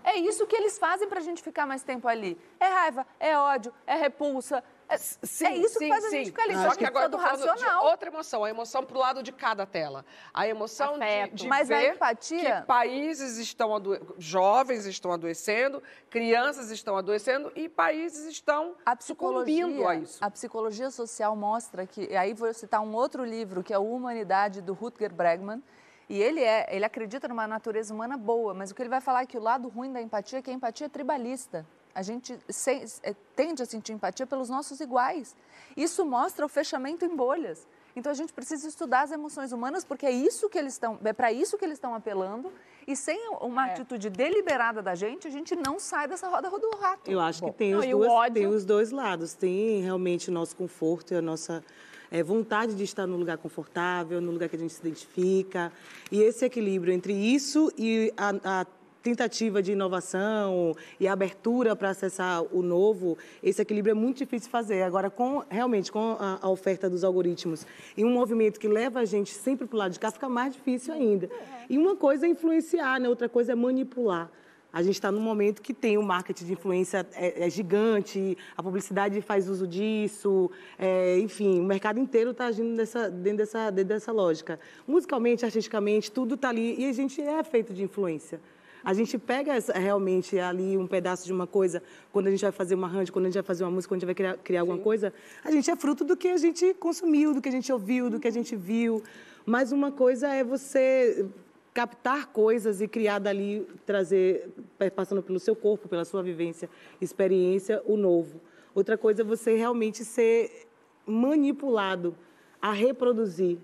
[0.04, 2.36] É isso que eles fazem pra gente ficar mais tempo ali.
[2.60, 4.64] É raiva, é ódio, é repulsa.
[4.88, 6.18] É, Sim, é isso sim, que faz a sim.
[6.18, 6.54] gente ficar ali.
[6.56, 7.86] Só Só que agora eu do tô falando de racional.
[7.86, 10.06] outra emoção, a emoção pro lado de cada tela.
[10.34, 11.36] A emoção de, Afeto.
[11.36, 14.00] de Mas a ver empatia- que países estão adoe...
[14.20, 20.18] jovens estão adoecendo, crianças estão adoecendo e países estão A sucumbindo psicologia, a isso.
[20.24, 23.84] a psicologia social mostra que, e aí vou citar um outro livro, que é o
[23.92, 25.64] Humanidade, do Rutger Bregman,
[26.08, 29.24] e ele, é, ele acredita numa natureza humana boa, mas o que ele vai falar
[29.24, 31.66] é que o lado ruim da empatia é que a empatia é tribalista.
[31.96, 35.34] A gente se- é, tende a sentir empatia pelos nossos iguais.
[35.78, 37.66] Isso mostra o fechamento em bolhas.
[37.96, 41.14] Então a gente precisa estudar as emoções humanas porque é isso que eles estão, é
[41.14, 42.52] para isso que eles estão apelando.
[42.86, 43.72] E sem uma É.
[43.72, 47.10] atitude deliberada da gente, a gente não sai dessa roda do rato.
[47.10, 48.34] Eu acho que tem Não, os, ódio?
[48.34, 49.34] tem os dois lados.
[49.34, 51.64] Tem realmente o nosso conforto e a nossa
[52.12, 55.72] eh, vontade de estar no lugar confortável, no lugar que a gente se identifica.
[56.12, 58.66] E esse equilíbrio entre isso e a, a
[59.06, 64.52] tentativa de inovação e abertura para acessar o novo, esse equilíbrio é muito difícil de
[64.52, 64.82] fazer.
[64.82, 69.06] Agora, com realmente com a, a oferta dos algoritmos e um movimento que leva a
[69.06, 71.30] gente sempre para o lado de cá, fica mais difícil ainda.
[71.70, 73.08] E uma coisa é influenciar, né?
[73.08, 74.32] outra coisa é manipular.
[74.74, 78.64] A gente está num momento que tem o marketing de influência é, é gigante, a
[78.64, 83.90] publicidade faz uso disso, é, enfim, o mercado inteiro está agindo nessa, dentro, dessa, dentro
[83.90, 84.60] dessa lógica.
[84.88, 88.42] Musicalmente, artisticamente, tudo está ali e a gente é feito de influência.
[88.86, 91.82] A gente pega realmente ali um pedaço de uma coisa,
[92.14, 93.98] quando a gente vai fazer uma arranjo, quando a gente vai fazer uma música, quando
[93.98, 95.12] a gente vai criar, criar alguma coisa,
[95.44, 98.20] a gente é fruto do que a gente consumiu, do que a gente ouviu, do
[98.20, 99.02] que a gente viu.
[99.44, 101.26] Mas uma coisa é você
[101.74, 106.70] captar coisas e criar dali, trazer, eh, passando pelo seu corpo, pela sua vivência,
[107.02, 108.40] experiência, o novo.
[108.76, 110.68] Outra coisa é você realmente ser
[111.08, 112.16] manipulado
[112.62, 113.58] a reproduzir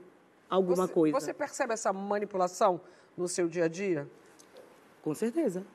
[0.49, 1.19] alguma você, coisa.
[1.19, 2.81] Você percebe essa manipulação
[3.15, 4.07] no seu dia a dia?
[5.01, 5.65] Com certeza.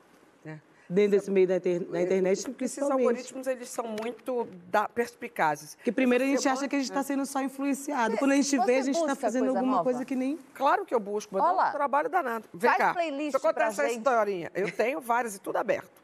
[0.44, 0.58] É.
[0.88, 3.00] Dentro desse meio da, inter- da internet, Esses principalmente.
[3.08, 5.74] algoritmos, eles são muito da- perspicazes.
[5.74, 8.16] Porque primeiro a gente acha que a gente está sendo só influenciado.
[8.18, 9.84] Quando a gente vê, a gente está fazendo coisa alguma nova?
[9.84, 10.36] coisa que nem.
[10.54, 11.68] Claro que eu busco, mas Ó dá lá.
[11.70, 12.48] um trabalho danado.
[12.54, 13.96] Vem Faz cá, playlist deixa eu contar essa gente.
[13.98, 14.50] historinha.
[14.54, 16.00] Eu tenho várias e tudo aberto.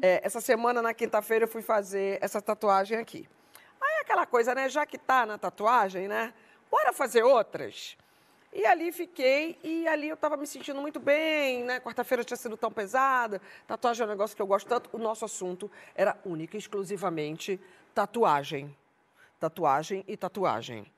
[0.00, 3.28] É, essa semana, na quinta-feira, eu fui fazer essa tatuagem aqui.
[3.80, 4.68] Aí é aquela coisa, né?
[4.68, 6.32] Já que tá na tatuagem, né?
[6.70, 7.96] Bora fazer outras?
[8.52, 11.78] E ali fiquei, e ali eu estava me sentindo muito bem, né?
[11.78, 14.90] Quarta-feira tinha sido tão pesada, tatuagem é um negócio que eu gosto tanto.
[14.92, 17.60] O nosso assunto era única e exclusivamente
[17.94, 18.76] tatuagem.
[19.38, 20.90] Tatuagem e tatuagem.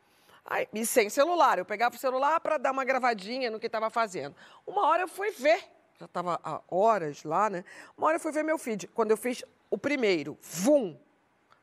[0.46, 3.90] Aí, e sem celular, eu pegava o celular para dar uma gravadinha no que estava
[3.90, 4.34] fazendo.
[4.66, 5.62] Uma hora eu fui ver,
[6.00, 7.64] já estava há horas lá, né?
[7.96, 8.88] Uma hora eu fui ver meu feed.
[8.88, 10.96] Quando eu fiz o primeiro, vum,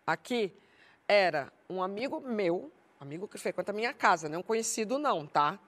[0.06, 0.56] aqui,
[1.08, 5.60] era um amigo meu, amigo que frequenta a minha casa, não um conhecido não, tá?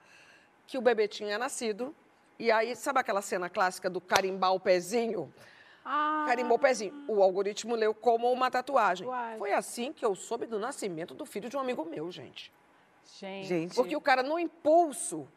[0.66, 1.94] Que o bebê tinha nascido.
[2.38, 5.32] E aí, sabe aquela cena clássica do carimbar o pezinho?
[5.84, 7.04] Ah, Carimbou o pezinho.
[7.08, 9.06] O algoritmo leu como uma tatuagem.
[9.06, 9.36] Uai.
[9.38, 12.52] Foi assim que eu soube do nascimento do filho de um amigo meu, gente.
[13.18, 13.46] gente.
[13.48, 13.74] Gente.
[13.74, 15.28] Porque o cara, no impulso,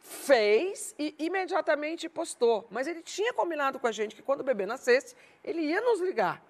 [0.00, 2.66] fez e imediatamente postou.
[2.70, 6.00] Mas ele tinha combinado com a gente que quando o bebê nascesse, ele ia nos
[6.00, 6.42] ligar.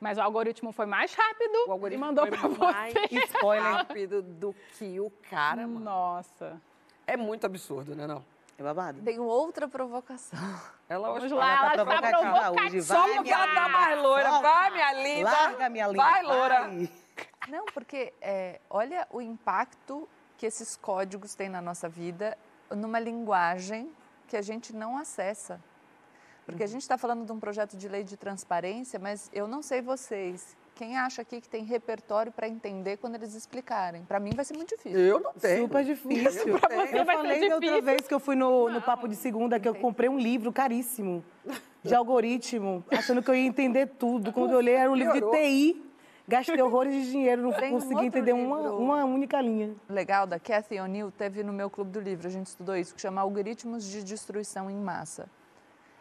[0.00, 3.18] Mas o algoritmo foi mais rápido O algoritmo e mandou foi pra mais você.
[3.24, 3.72] Spoiler.
[3.72, 5.80] rápido do que o cara, mano.
[5.80, 6.60] Nossa.
[7.06, 8.24] É muito absurdo, né, não?
[8.58, 9.02] É babado.
[9.02, 10.38] Tenho outra provocação.
[10.88, 14.02] Ela Vamos hoje lá, ela tá está provocativa hoje, vai, Só porque ela tá mais
[14.02, 14.30] loira.
[14.30, 14.48] Solta.
[14.48, 15.30] Vai, minha linda.
[15.30, 16.02] Larga, minha linda.
[16.02, 16.60] Vai, loura.
[16.60, 16.90] vai.
[17.48, 22.36] Não, porque é, olha o impacto que esses códigos têm na nossa vida
[22.70, 23.92] numa linguagem
[24.26, 25.60] que a gente não acessa.
[26.44, 29.62] Porque a gente está falando de um projeto de lei de transparência, mas eu não
[29.62, 30.56] sei vocês.
[30.76, 34.04] Quem acha aqui que tem repertório para entender quando eles explicarem?
[34.04, 35.00] Para mim vai ser muito difícil.
[35.00, 35.62] Eu não tenho.
[35.62, 36.48] Super difícil.
[36.52, 39.58] Eu vai ser falei da outra vez que eu fui no, no Papo de Segunda
[39.58, 41.24] que eu comprei um livro caríssimo
[41.82, 44.30] de algoritmo, achando que eu ia entender tudo.
[44.34, 45.30] Quando eu olhei, era um livro de.
[45.30, 45.82] TI.
[46.28, 49.74] Gastei horrores de dinheiro, não Tem um consegui outro entender uma, uma única linha.
[49.88, 53.00] legal da Cathy O'Neill teve no meu clube do livro, a gente estudou isso, que
[53.00, 55.30] chama Algoritmos de Destruição em Massa.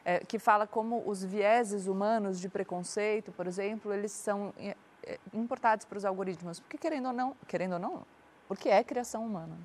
[0.08, 5.18] É, que fala como os vieses humanos de preconceito, por exemplo, eles são é, é,
[5.34, 6.60] importados para os algoritmos.
[6.60, 8.04] Porque querendo ou não, querendo ou não,
[8.48, 9.58] porque é criação humana.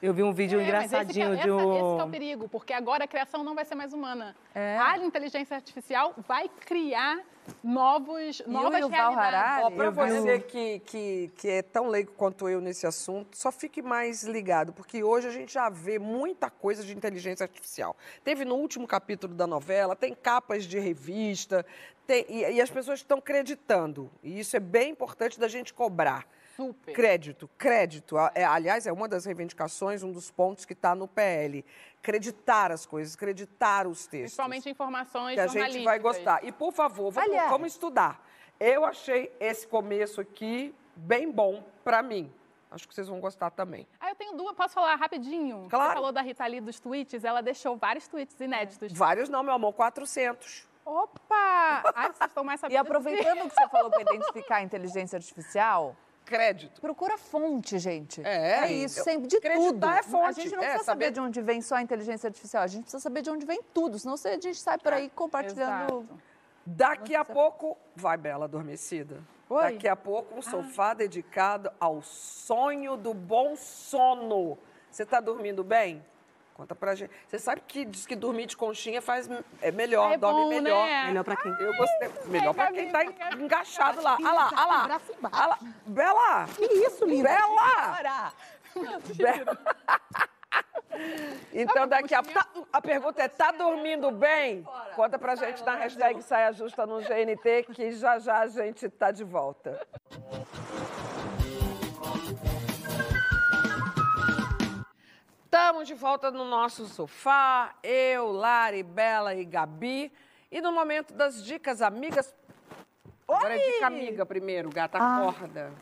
[0.00, 1.82] Eu vi um vídeo É, mas esse que é- engraçadinho essa- de Esse que é
[1.82, 2.06] um...
[2.06, 4.36] o perigo, porque agora a criação não vai ser mais humana.
[4.54, 4.78] É.
[4.78, 7.18] A inteligência artificial vai criar
[7.62, 8.72] novos, novas
[9.16, 9.76] realidades.
[9.76, 9.90] Para
[10.22, 14.72] você que, que, que é tão leigo quanto eu nesse assunto, só fique mais ligado,
[14.72, 17.96] porque hoje a gente já vê muita coisa de inteligência artificial.
[18.24, 21.64] Teve no último capítulo da novela, tem capas de revista,
[22.06, 24.10] tem- e, e as pessoas estão acreditando.
[24.22, 26.26] E isso é bem importante da gente cobrar.
[26.58, 26.92] Super.
[26.92, 28.16] Crédito, crédito.
[28.34, 31.64] É, aliás, é uma das reivindicações, um dos pontos que está no PL.
[32.02, 34.32] Acreditar as coisas, acreditar os textos.
[34.36, 36.42] Principalmente informações que a gente vai gostar.
[36.44, 38.20] E, por favor, vamos, Aliás- vamos estudar.
[38.58, 42.32] Eu achei esse começo aqui bem bom para mim.
[42.72, 43.86] Acho que vocês vão gostar também.
[44.00, 44.52] Ah, eu tenho duas.
[44.56, 45.68] Posso falar rapidinho?
[45.70, 45.90] Claro.
[45.90, 48.92] Você falou da Rita Lee dos tweets, ela deixou vários tweets inéditos.
[48.92, 50.66] Vários não, meu amor, 400.
[50.84, 51.82] Opa!
[51.94, 52.80] Ai, vocês estão mais E sabidos.
[52.80, 55.94] aproveitando que você falou para identificar a inteligência artificial,
[56.28, 56.80] Crédito.
[56.80, 58.20] procura fonte, gente.
[58.24, 59.86] É, é isso, sempre de tudo.
[59.86, 62.28] é fonte, A gente não é, precisa saber saber- de onde vem só a inteligência
[62.28, 65.08] artificial, a gente precisa saber de onde vem tudo, senão a gente sai por aí
[65.10, 66.00] compartilhando.
[66.02, 66.08] Exato.
[66.66, 69.22] Daqui a pouco, vai Bela Adormecida.
[69.48, 69.62] Oi.
[69.72, 74.58] Daqui a pouco, um sofá dedicado ao sonho do bom sono.
[74.90, 76.04] Você está dormindo bem?
[76.58, 77.12] Conta pra gente.
[77.28, 79.30] Você sabe que diz que dormir de conchinha faz
[79.62, 80.84] é melhor, É dorme bom, melhor.
[80.88, 81.04] né?
[81.04, 81.52] Melhor pra quem?
[81.52, 82.10] Eu gostei.
[82.26, 83.04] Melhor pra quem tá
[83.38, 84.16] engaixado lá.
[84.18, 85.00] Olha lá, olha lá.
[85.22, 85.58] Olha lá.
[85.86, 86.48] Bela!
[86.56, 87.28] Que isso, linda?
[87.28, 88.32] Bela!
[89.14, 89.58] Bela!
[91.52, 92.66] Então, daqui a pouco.
[92.72, 94.66] A pergunta é: tá dormindo bem?
[94.96, 99.12] Conta pra gente na hashtag Saia Justa no GNT, que já já a gente tá
[99.12, 99.80] de volta.
[105.48, 110.12] Estamos de volta no nosso sofá, eu, Lari, Bela e Gabi.
[110.52, 112.36] E no momento das dicas amigas.
[113.26, 115.72] Agora é dica amiga primeiro, gata, acorda.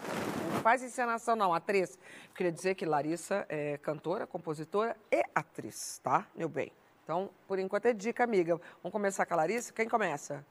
[0.53, 1.99] Não faz encenação, não, atriz.
[2.33, 6.71] Queria dizer que Larissa é cantora, compositora e atriz, tá, meu bem?
[7.03, 8.61] Então, por enquanto é dica amiga.
[8.85, 9.73] Vamos começar com a Larissa?
[9.73, 10.47] Quem começa?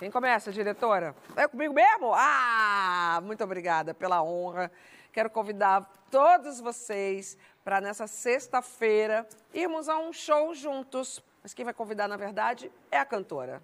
[0.00, 1.14] Quem começa, diretora?
[1.36, 2.12] É comigo mesmo?
[2.12, 4.72] Ah, muito obrigada pela honra.
[5.12, 11.24] Quero convidar todos vocês para nessa sexta-feira irmos a um show juntos.
[11.42, 13.62] Mas quem vai convidar, na verdade, é a cantora.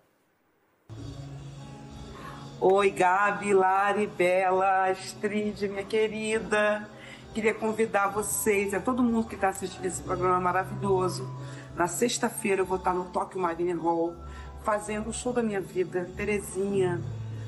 [2.60, 6.88] Oi, Gabi, Lari, Bela, Astrid, minha querida.
[7.34, 11.28] Queria convidar vocês, a todo mundo que está assistindo esse programa maravilhoso.
[11.76, 14.14] Na sexta-feira eu vou estar no Tóquio Marine Hall,
[14.62, 17.00] fazendo o show da minha vida, Terezinha,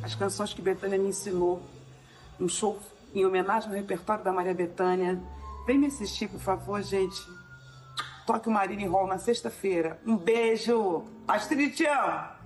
[0.03, 1.63] as canções que Betânia me ensinou.
[2.41, 2.79] Um show
[3.15, 5.21] em homenagem ao repertório da Maria Bethânia.
[5.65, 7.23] Vem me assistir, por favor, gente.
[8.27, 10.01] Tóquio Marine Hall na sexta-feira.
[10.05, 11.05] Um beijo.
[11.27, 12.43] Astrid, te amo.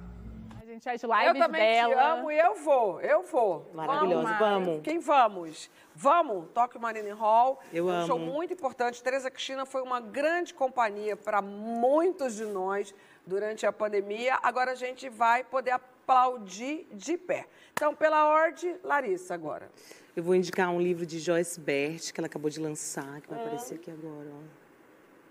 [0.60, 1.94] A gente as lives eu também dela.
[1.94, 3.70] te amo e eu vou, eu vou.
[3.72, 4.80] Maravilhosa, vamos.
[4.82, 5.70] Quem vamos?
[5.94, 7.58] Vamos, Tóquio Marine Hall.
[7.72, 8.26] Eu um show amo.
[8.26, 9.02] muito importante.
[9.02, 12.94] Tereza Cristina foi uma grande companhia para muitos de nós
[13.26, 14.38] durante a pandemia.
[14.42, 17.46] Agora a gente vai poder aplaudir de pé.
[17.72, 19.70] Então, pela ordem, Larissa agora.
[20.16, 23.38] Eu vou indicar um livro de Joyce Bert, que ela acabou de lançar, que vai
[23.38, 24.26] aparecer aqui agora.
[24.32, 24.40] Ó.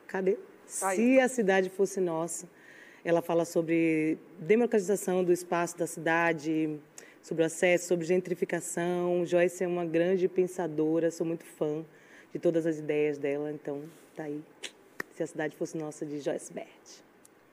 [0.05, 0.33] Cadê?
[0.79, 0.93] Tá.
[0.93, 2.47] Se a cidade fosse nossa.
[3.03, 6.79] Ela fala sobre democratização do espaço da cidade,
[7.19, 9.25] sobre o acesso, sobre gentrificação.
[9.25, 11.83] Joyce é uma grande pensadora, sou muito fã
[12.31, 13.81] de todas as ideias dela, então
[14.15, 14.39] tá aí.
[15.15, 17.01] Se a cidade fosse nossa, de Joyce Bert.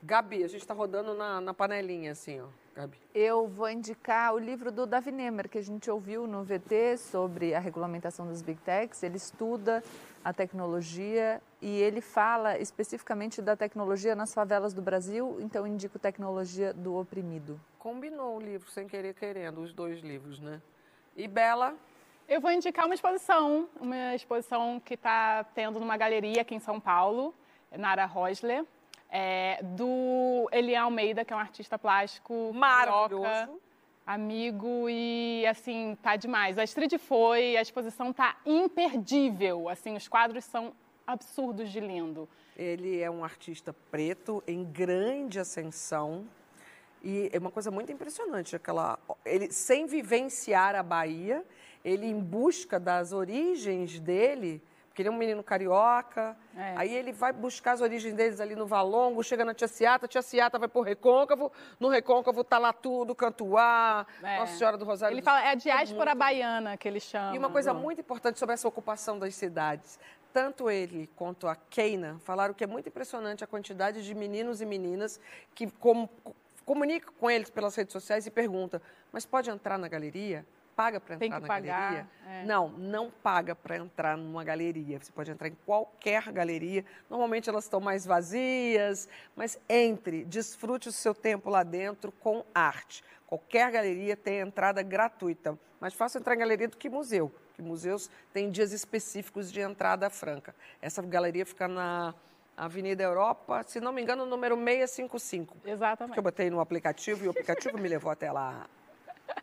[0.02, 2.48] Gabi, a gente está rodando na, na panelinha, assim, ó.
[2.74, 2.98] Gabi.
[3.14, 7.54] Eu vou indicar o livro do Davi Nemer, que a gente ouviu no VT sobre
[7.54, 9.02] a regulamentação das Big Techs.
[9.02, 9.84] Ele estuda
[10.24, 16.72] a tecnologia e ele fala especificamente da tecnologia nas favelas do Brasil, então indico Tecnologia
[16.72, 17.60] do Oprimido.
[17.78, 20.62] Combinou o livro, sem querer querendo, os dois livros, né?
[21.14, 21.76] E Bela,
[22.28, 26.80] Eu vou indicar uma exposição, uma exposição que está tendo numa galeria aqui em São
[26.80, 27.34] Paulo,
[27.76, 28.64] Nara Rosler,
[29.12, 33.22] é, do Elian Almeida, que é um artista plástico Maravilhoso.
[33.22, 33.52] carioca,
[34.06, 36.58] amigo e assim tá demais.
[36.58, 40.72] A Street foi, a exposição tá imperdível, assim os quadros são
[41.06, 42.26] absurdos de lindo.
[42.56, 46.26] Ele é um artista preto em grande ascensão
[47.02, 51.44] e é uma coisa muito impressionante aquela ele sem vivenciar a Bahia,
[51.84, 56.74] ele em busca das origens dele, porque ele é um menino carioca, É.
[56.76, 60.20] aí ele vai buscar as origens deles ali no Valongo, chega na Tia Ciata, Tia
[60.20, 61.50] Ciata vai pro Recôncavo,
[61.80, 64.38] no Recôncavo tá lá tudo, Cantuá, É.
[64.38, 65.14] Nossa Senhora do Rosário.
[65.14, 67.34] Ele do- fala, é a diáspora muito- baiana que ele chama.
[67.34, 69.98] e uma coisa muito importante sobre essa ocupação das cidades.
[70.30, 74.66] Tanto ele quanto a Keina falaram que é muito impressionante a quantidade de meninos e
[74.66, 75.18] meninas
[75.54, 76.06] que com,
[76.66, 78.78] comunicam com eles pelas redes sociais e perguntam:
[79.10, 80.44] mas pode entrar na galeria?
[80.76, 82.08] Paga para entrar que na pagar, galeria?
[82.26, 82.44] é.
[82.44, 84.98] Não, não paga para entrar numa galeria.
[84.98, 86.84] Você pode entrar em qualquer galeria.
[87.08, 93.04] Normalmente elas estão mais vazias, mas entre, desfrute o seu tempo lá dentro com arte.
[93.26, 95.58] Qualquer galeria tem entrada gratuita.
[95.80, 100.08] Mais fácil entrar em galeria do que museu, porque museus têm dias específicos de entrada
[100.10, 100.54] franca.
[100.80, 102.14] Essa galeria fica na
[102.56, 105.56] Avenida Europa, se não me engano, número 655.
[105.64, 106.08] Exatamente.
[106.10, 108.66] Porque eu botei no aplicativo e o aplicativo me levou até lá.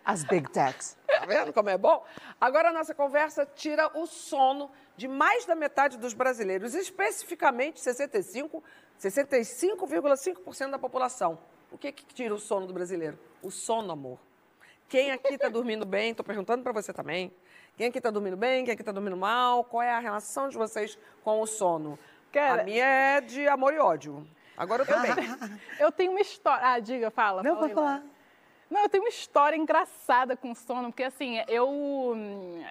[0.10, 0.98] As big techs.
[1.08, 2.04] Tá vendo como é bom?
[2.42, 8.64] Agora a nossa conversa tira o sono de mais da metade dos brasileiros, especificamente 65,
[9.00, 11.38] 65,5% da população.
[11.72, 13.20] O que, que tira o sono do brasileiro?
[13.44, 14.18] O sono, amor.
[14.88, 16.10] Quem aqui está dormindo bem?
[16.10, 17.32] Estou perguntando para você também.
[17.78, 18.66] Quem aqui está dormindo bem?
[18.66, 19.64] Quem aqui está dormindo mal?
[19.64, 22.00] Qual é a relação de vocês com o sono?
[22.32, 24.28] Cara- a minha é de amor e ódio.
[24.58, 25.14] Agora eu também.
[25.80, 26.66] Eu tenho uma história.
[26.66, 27.44] Ah, diga, fala.
[27.44, 28.04] Não, fala pode falar.
[28.70, 32.64] Não, eu tenho uma história engraçada com sono, porque assim, eu, hum,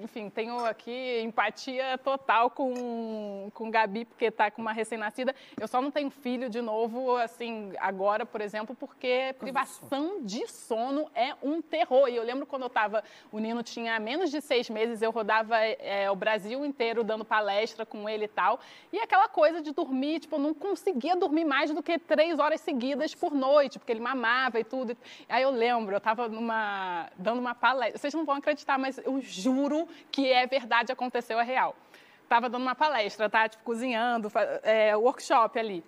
[0.00, 5.34] enfim, tenho aqui empatia total com, com Gabi, porque tá com uma recém-nascida.
[5.60, 11.10] Eu só não tenho filho de novo, assim, agora, por exemplo, porque privação de sono
[11.14, 12.08] é um terror.
[12.08, 15.58] E eu lembro quando eu tava, o Nino tinha menos de seis meses, eu rodava
[15.58, 18.60] é, o Brasil inteiro dando palestra com ele e tal.
[18.90, 22.62] E aquela coisa de dormir, tipo, eu não conseguia dormir mais do que três horas
[22.62, 24.96] seguidas por noite, porque ele mamava e tudo.
[25.34, 27.98] Aí eu lembro, eu estava numa, dando uma palestra.
[27.98, 31.74] Vocês não vão acreditar, mas eu juro que é verdade, aconteceu, é real.
[32.22, 33.48] Estava dando uma palestra, tá?
[33.48, 34.30] Tipo, cozinhando,
[34.62, 35.82] é, workshop ali.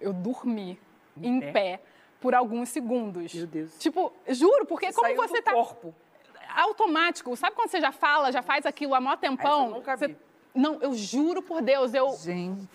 [0.00, 0.80] Eu dormi
[1.20, 1.82] em, pé.
[2.22, 3.34] por alguns segundos.
[3.34, 3.78] Meu Deus.
[3.78, 5.94] Tipo, juro, porque como Saiu você do tá corpo.
[6.56, 7.36] automático.
[7.36, 9.64] Sabe quando você já fala, já faz aquilo há mó tempão?
[9.64, 10.16] Essa eu nunca Você- vi.
[10.54, 12.66] Não, eu juro por Deus, eu Gente.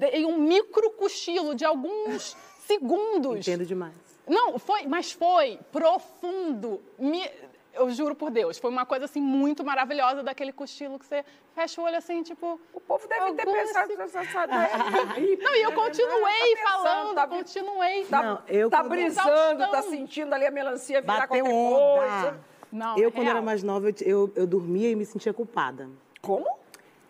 [0.00, 2.36] dei um micro cochilo de alguns
[2.66, 3.46] segundos.
[3.46, 3.94] Entendo demais.
[4.26, 6.80] Não, foi, mas foi profundo.
[6.98, 7.30] Me-
[7.74, 11.22] eu juro por Deus, foi uma coisa assim muito maravilhosa daquele cochilo que você
[11.54, 12.58] fecha o olho assim, tipo.
[12.72, 14.46] O povo deve ter pensado nessa essa-
[15.42, 18.04] Não, e eu continuei Tá pensando, falando, tá- continuei.
[18.06, 21.98] Tá, Não, eu tá brisando, tá sentindo ali a melancia virar Bateu qualquer onda.
[22.22, 22.40] coisa.
[22.72, 23.44] Não, Eu, é quando era real.
[23.44, 25.88] mais nova, eu, eu, eu dormia e me sentia culpada.
[26.20, 26.46] Como?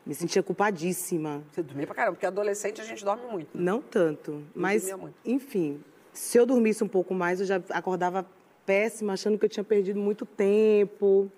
[0.04, 1.42] Me sentia culpadíssima.
[1.50, 3.48] Você dormia pra caramba, porque adolescente a gente dorme muito.
[3.54, 5.16] Não tanto, mas, dormia muito.
[5.24, 5.82] enfim,
[6.16, 8.26] se eu dormisse um pouco mais, eu já acordava
[8.64, 11.30] péssima, achando que eu tinha perdido muito tempo,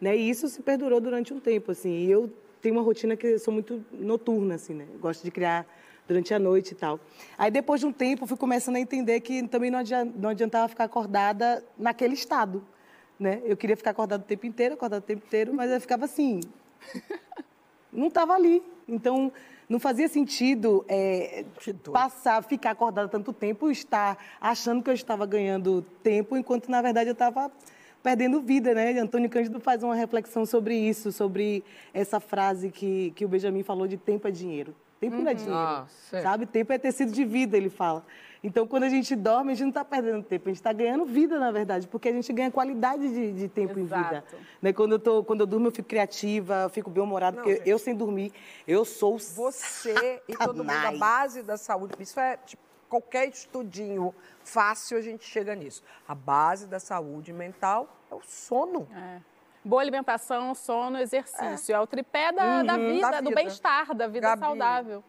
[0.00, 0.16] né?
[0.16, 1.90] E isso se perdurou durante um tempo, assim.
[1.90, 4.86] E eu tenho uma rotina que sou muito noturna, assim, né?
[4.92, 5.64] Eu Gosto de criar
[6.08, 7.00] durante a noite e tal.
[7.38, 10.30] Aí, depois de um tempo, eu fui começando a entender que também não adian- não
[10.30, 12.62] adiantava ficar acordada naquele estado,
[13.18, 13.40] né?
[13.44, 16.40] Eu queria ficar acordada o tempo inteiro, acordada o tempo inteiro, mas eu ficava assim,
[17.92, 18.62] não estava ali.
[18.88, 19.32] Então,
[19.68, 21.44] não fazia sentido é,
[21.92, 26.80] passar, ficar acordada tanto tempo e estar achando que eu estava ganhando tempo, enquanto, na
[26.80, 27.50] verdade, eu estava
[28.02, 28.98] perdendo vida, né?
[29.00, 33.88] Antônio Cândido faz uma reflexão sobre isso, sobre essa frase que, que o Benjamin falou
[33.88, 34.74] de tempo é dinheiro.
[35.00, 35.86] Tempo não é dinheiro, Ah,
[36.22, 36.46] sabe?
[36.46, 38.04] Tempo é tecido de vida, ele fala.
[38.42, 41.04] Então, quando a gente dorme, a gente não está perdendo tempo, a gente está ganhando
[41.04, 43.98] vida, na verdade, porque a gente ganha qualidade de, de tempo em vida.
[44.26, 44.36] Exato.
[44.62, 44.72] Né?
[44.72, 47.94] Quando, eu tô, quando eu durmo, eu fico criativa, eu fico bem-humorada, porque eu, sem
[47.94, 48.32] dormir,
[48.66, 54.14] eu sou Você e todo mundo, a base da saúde, isso é tipo, qualquer estudinho
[54.44, 55.82] fácil a gente chega nisso.
[56.06, 58.86] A base da saúde mental é o sono.
[58.94, 59.20] É.
[59.64, 61.74] Boa alimentação, sono, exercício.
[61.74, 63.34] É, o tripé da, da Uhum, vida, da do vida.
[63.34, 64.40] bem-estar, da vida Gabi.
[64.40, 65.02] saudável.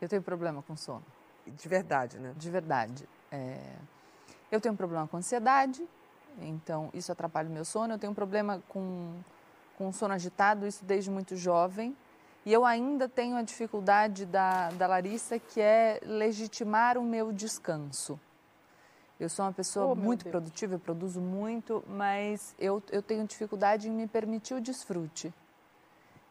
[0.00, 1.04] Eu tenho problema com sono.
[1.46, 2.32] De verdade, né?
[2.36, 3.08] De verdade.
[3.30, 3.58] É,
[4.50, 5.86] Eu tenho um problema com ansiedade,
[6.40, 7.94] então isso atrapalha o meu sono.
[7.94, 9.14] Eu tenho um problema com,
[9.76, 11.96] com sono agitado, isso desde muito jovem.
[12.46, 18.20] E eu ainda tenho a dificuldade da, da Larissa, que é legitimar o meu descanso.
[19.18, 23.88] Eu sou uma pessoa Oh, muito produtiva, eu produzo muito, mas eu, eu tenho dificuldade
[23.88, 25.32] em me permitir o desfrute.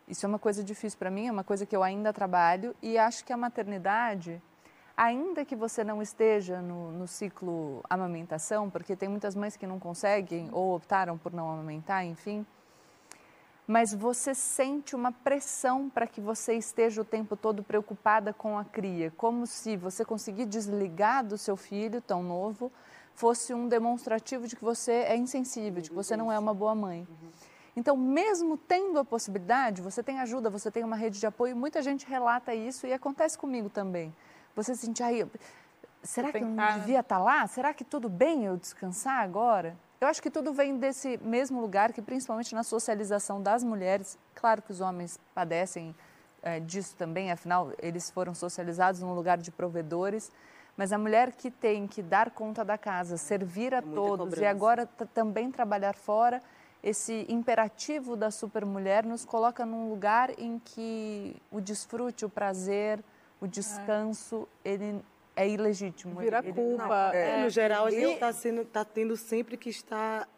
[0.08, 2.98] Isso é uma coisa difícil para mim, é uma coisa que eu ainda trabalho e
[2.98, 4.42] acho que a maternidade,
[4.96, 9.80] ainda que você não esteja no, no ciclo amamentação, porque tem muitas mães que não
[9.80, 12.46] conseguem ou optaram por não amamentar, enfim,
[13.66, 18.66] mas você sente uma pressão para que você esteja o tempo todo preocupada com a
[18.66, 22.72] cria, como se você conseguir desligar do seu filho tão novo
[23.16, 26.74] fosse um demonstrativo de que você é insensível, de que você não é uma boa
[26.74, 27.08] mãe.
[27.76, 31.82] Então, mesmo tendo a possibilidade, você tem ajuda, você tem uma rede de apoio, muita
[31.82, 34.14] gente relata isso e acontece comigo também.
[34.56, 35.28] Você se sente, ai,
[36.04, 37.46] será que eu não devia estar lá?
[37.48, 39.76] Será que tudo bem eu descansar agora?
[40.00, 44.62] Eu acho que tudo vem desse mesmo lugar que, principalmente na socialização das mulheres, claro
[44.62, 45.96] que os homens padecem
[46.42, 50.30] eh, disso também, afinal, eles foram socializados num lugar de provedores,
[50.76, 54.42] Mas a mulher que tem que dar conta da casa, servir a todos cobrança.
[54.42, 56.42] e agora também trabalhar fora,
[56.82, 63.04] esse imperativo da supermulher nos coloca num lugar em que o desfrute, o prazer,
[63.44, 65.04] o descanso, ele
[65.36, 66.18] é ilegítimo.
[66.18, 67.12] Vira Ele- culpa.
[67.14, 67.44] É, é.
[67.44, 70.30] no geral, a gente está sendo, tá tendo sempre que estar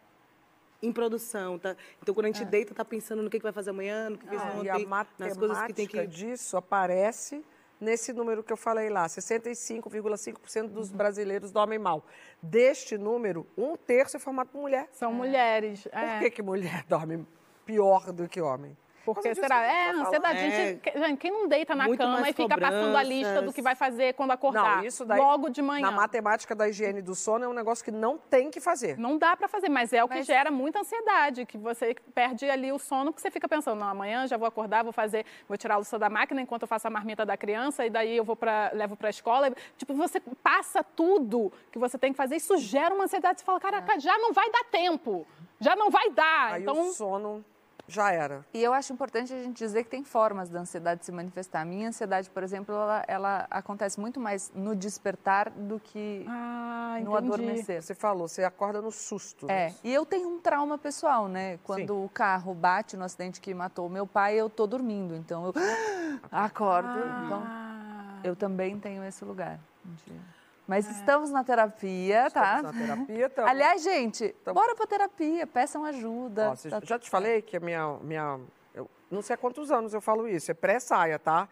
[0.82, 1.56] em produção.
[1.56, 1.76] Tá?
[2.02, 4.26] Então, quando a gente deita, tá pensando no que, que vai fazer amanhã, no que
[4.26, 4.88] fez E a ontem,
[5.20, 6.04] nas coisas que tem que...
[6.04, 7.44] disso aparece
[7.80, 12.04] nesse número que eu falei lá, 65,5% dos brasileiros dormem mal.
[12.42, 14.88] Deste número, um terço é formado por mulher.
[14.90, 15.84] São mulheres.
[15.84, 16.18] Por é.
[16.18, 17.24] que, que mulher dorme
[17.64, 18.76] pior do que homem?
[19.14, 19.62] Porque será?
[19.62, 20.38] É, tá ansiedade.
[20.40, 23.54] Gente, que- gente, quem não deita na cama e fica passando a lista do cobranças.
[23.54, 24.78] que vai fazer quando acordar?
[24.78, 25.82] Não, isso daí, Logo de manhã.
[25.82, 28.98] na matemática da higiene do sono, é um negócio que não tem que fazer.
[28.98, 32.48] Não dá pra fazer, mas é o que Mas- gera muita ansiedade, que você perde
[32.50, 35.56] ali o sono, porque você fica pensando, não, amanhã já vou acordar, vou fazer, vou
[35.56, 38.24] tirar a luz da máquina enquanto eu faço a marmita da criança, e daí eu
[38.24, 39.50] vou pra, levo pra escola.
[39.76, 43.40] Tipo, você passa tudo que você tem que fazer, isso gera uma ansiedade.
[43.40, 45.26] Você fala, caraca, já não vai dar tempo,
[45.60, 46.54] já não vai dar.
[46.54, 47.44] Aí então, o sono
[47.88, 48.44] já era.
[48.52, 51.60] E eu acho importante a gente dizer que tem formas da ansiedade se manifestar.
[51.60, 56.98] A minha ansiedade, por exemplo, ela, ela acontece muito mais no despertar do que ah,
[57.02, 57.16] no entendi.
[57.32, 57.82] adormecer.
[57.82, 59.46] Você falou, você acorda no susto.
[59.48, 59.74] É, né?
[59.84, 61.58] e eu tenho um trauma pessoal, né?
[61.62, 65.46] Quando o carro bate no acidente que matou o meu pai, eu tô dormindo, então
[65.46, 65.52] eu
[66.30, 66.88] acordo.
[67.24, 69.58] Então Ah, eu também tenho esse lugar.
[69.84, 70.35] de-
[70.66, 72.56] Mas estamos na terapia, tá?
[72.56, 76.50] Estamos na terapia, tamo- Aliás, gente, Tamo- bora pra terapia, peçam ajuda.
[76.50, 77.98] Ó, cês- tá já te falei que a minha.
[78.02, 78.40] minha
[78.74, 81.48] eu não sei há quantos anos eu falo isso, é pré-saia, tá?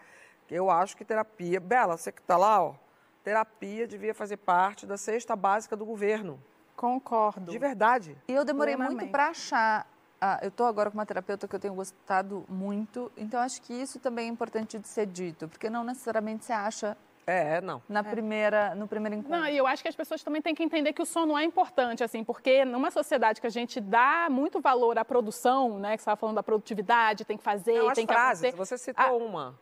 [0.51, 1.61] Eu acho que terapia.
[1.61, 2.75] Bela, você que tá lá, ó.
[3.23, 6.39] Terapia devia fazer parte da cesta básica do governo.
[6.77, 7.51] concordo.
[7.53, 8.17] De verdade.
[8.29, 9.87] E eu demorei muito para achar.
[10.21, 13.73] ah, eu estou agora com uma terapeuta que eu tenho gostado muito, então acho que
[13.73, 16.97] isso também é importante de ser dito, porque não necessariamente você acha
[17.27, 17.83] É, não.
[17.89, 19.39] na primeira, no primeiro encontro.
[19.39, 21.43] Não, e eu acho que as pessoas também têm que entender que o sono é
[21.45, 26.03] importante, assim, porque numa sociedade que a gente dá muito valor à produção, né, que
[26.03, 28.57] você estava falando da produtividade, tem que fazer, Não, as tem que frases, acontecer.
[28.77, 29.12] você citou Ah.
[29.12, 29.59] uma.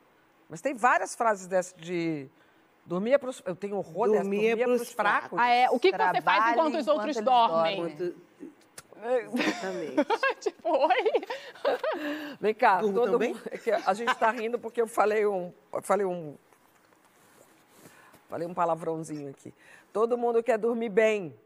[0.49, 2.29] Mas tem várias frases dessas de.
[2.85, 3.41] Dormir é pros.
[3.47, 4.23] Eu tenho horror dessa.
[4.23, 5.39] Dormir é Dormir é pros pros fracos.
[5.39, 5.71] Ah, é.
[5.71, 7.77] O que, que você faz enquanto os outros dormem?
[7.77, 8.15] dormem.
[9.05, 9.95] Exatamente.
[10.41, 11.13] tipo, oi?
[12.41, 13.31] Vem cá, Durmo todo também?
[13.35, 16.37] mundo- é que a gente está rindo porque eu falei um, eu falei um,
[18.33, 19.53] falei um palavrãozinho aqui.
[19.93, 21.39] Todo mundo quer dormir bem,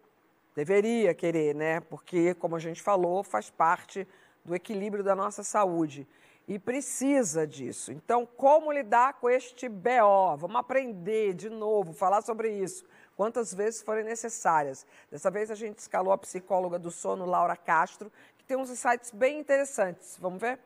[0.54, 1.80] deveria querer, né?
[1.80, 4.06] Porque, como a gente falou, faz parte
[4.44, 6.06] do equilíbrio da nossa saúde
[6.46, 7.90] e precisa disso.
[7.90, 10.36] Então, como lidar com este BO?
[10.36, 12.84] Vamos aprender de novo, falar sobre isso.
[13.16, 14.86] Quantas vezes forem necessárias.
[15.10, 19.10] Dessa vez a gente escalou a psicóloga do sono, Laura Castro, que tem uns insights
[19.10, 20.16] bem interessantes.
[20.20, 20.60] Vamos ver?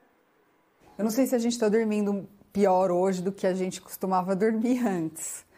[0.98, 4.36] Eu não sei se a gente está dormindo pior hoje do que a gente costumava
[4.36, 5.48] dormir antes,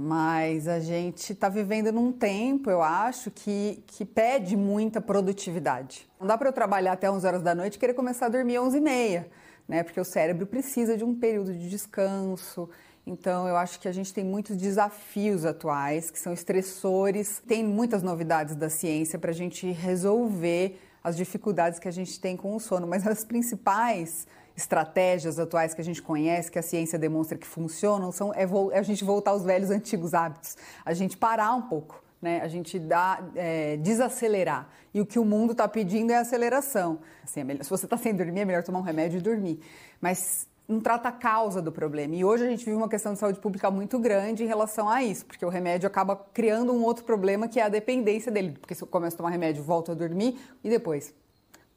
[0.00, 6.08] mas a gente está vivendo num tempo, eu acho, que, que pede muita produtividade.
[6.20, 8.58] Não dá para eu trabalhar até 11 horas da noite e querer começar a dormir
[8.58, 9.28] às 11 e meia,
[9.66, 9.82] né?
[9.82, 12.70] Porque o cérebro precisa de um período de descanso.
[13.04, 17.42] Então, eu acho que a gente tem muitos desafios atuais, que são estressores.
[17.44, 22.36] Tem muitas novidades da ciência para a gente resolver as dificuldades que a gente tem
[22.36, 24.28] com o sono, mas as principais
[24.58, 28.42] estratégias atuais que a gente conhece, que a ciência demonstra que funcionam, são é,
[28.72, 32.40] é a gente voltar aos velhos antigos hábitos, a gente parar um pouco, né?
[32.42, 34.68] A gente dá, é, desacelerar.
[34.92, 36.98] E o que o mundo está pedindo é aceleração.
[37.22, 39.60] Assim, é melhor- se você está sem dormir, é melhor tomar um remédio e dormir.
[40.00, 42.16] Mas não trata a causa do problema.
[42.16, 45.04] E hoje a gente vive uma questão de saúde pública muito grande em relação a
[45.04, 48.56] isso, porque o remédio acaba criando um outro problema que é a dependência dele.
[48.58, 51.14] Porque se eu começo a tomar remédio, volto a dormir e depois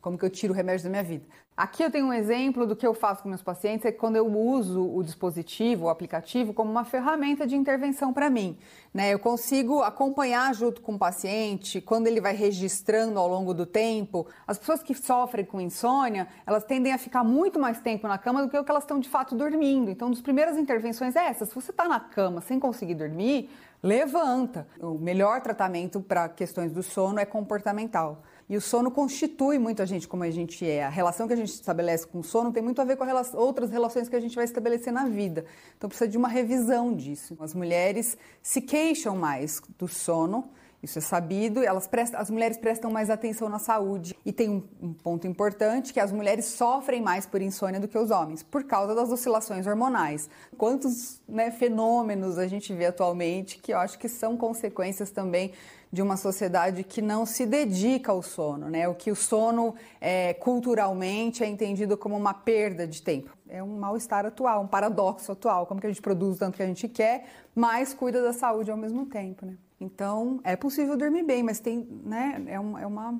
[0.01, 1.23] como que eu tiro o remédio da minha vida.
[1.55, 4.25] Aqui eu tenho um exemplo do que eu faço com meus pacientes, é quando eu
[4.25, 8.57] uso o dispositivo, o aplicativo, como uma ferramenta de intervenção para mim.
[8.93, 9.13] Né?
[9.13, 14.25] Eu consigo acompanhar junto com o paciente, quando ele vai registrando ao longo do tempo.
[14.47, 18.41] As pessoas que sofrem com insônia, elas tendem a ficar muito mais tempo na cama
[18.41, 19.91] do que o que elas estão de fato dormindo.
[19.91, 21.45] Então, uma das primeiras intervenções é essa.
[21.45, 23.51] Se você está na cama sem conseguir dormir,
[23.83, 24.65] levanta.
[24.79, 28.23] O melhor tratamento para questões do sono é comportamental.
[28.51, 30.83] E o sono constitui muito a gente como a gente é.
[30.83, 33.07] A relação que a gente estabelece com o sono tem muito a ver com a
[33.07, 35.45] rela- outras relações que a gente vai estabelecer na vida.
[35.77, 37.37] Então precisa de uma revisão disso.
[37.39, 40.49] As mulheres se queixam mais do sono
[40.83, 44.15] Isso é sabido, elas prestam, as mulheres prestam mais atenção na saúde.
[44.25, 47.97] E tem um, um, ponto importante que as mulheres sofrem mais por insônia do que
[47.97, 50.27] os homens, por causa das oscilações hormonais.
[50.57, 55.53] Quantos né, fenômenos a gente vê atualmente que eu acho que são consequências também
[55.91, 58.87] de uma sociedade que não se dedica ao sono, né?
[58.87, 63.35] O que o sono é, culturalmente é entendido como uma perda de tempo.
[63.47, 66.67] É um mal-estar atual, um paradoxo atual, como que a gente produz tanto que a
[66.67, 69.57] gente quer, mas cuida da saúde ao mesmo tempo, né?
[69.81, 73.19] Então, é possível dormir bem, mas tem, né, é, é uma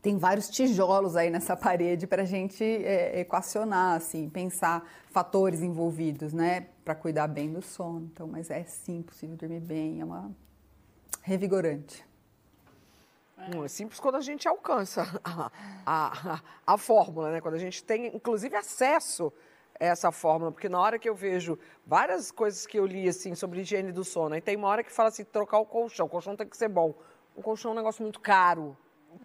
[0.00, 6.32] tem vários tijolos aí nessa parede para a gente é, equacionar, assim, pensar fatores envolvidos,
[6.32, 8.08] né, para cuidar bem do sono.
[8.12, 10.30] Então, mas é sim possível dormir bem, é uma
[11.20, 12.04] revigorante.
[13.36, 13.68] É.
[13.68, 15.50] simples quando a gente alcança a,
[15.84, 17.40] a, a, a fórmula, né?
[17.40, 19.32] Quando a gente tem, inclusive, acesso
[19.78, 23.60] essa fórmula, porque na hora que eu vejo várias coisas que eu li assim sobre
[23.60, 26.36] higiene do sono, aí tem uma hora que fala assim, trocar o colchão, o colchão
[26.36, 26.94] tem que ser bom.
[27.34, 28.76] O colchão é um negócio muito caro.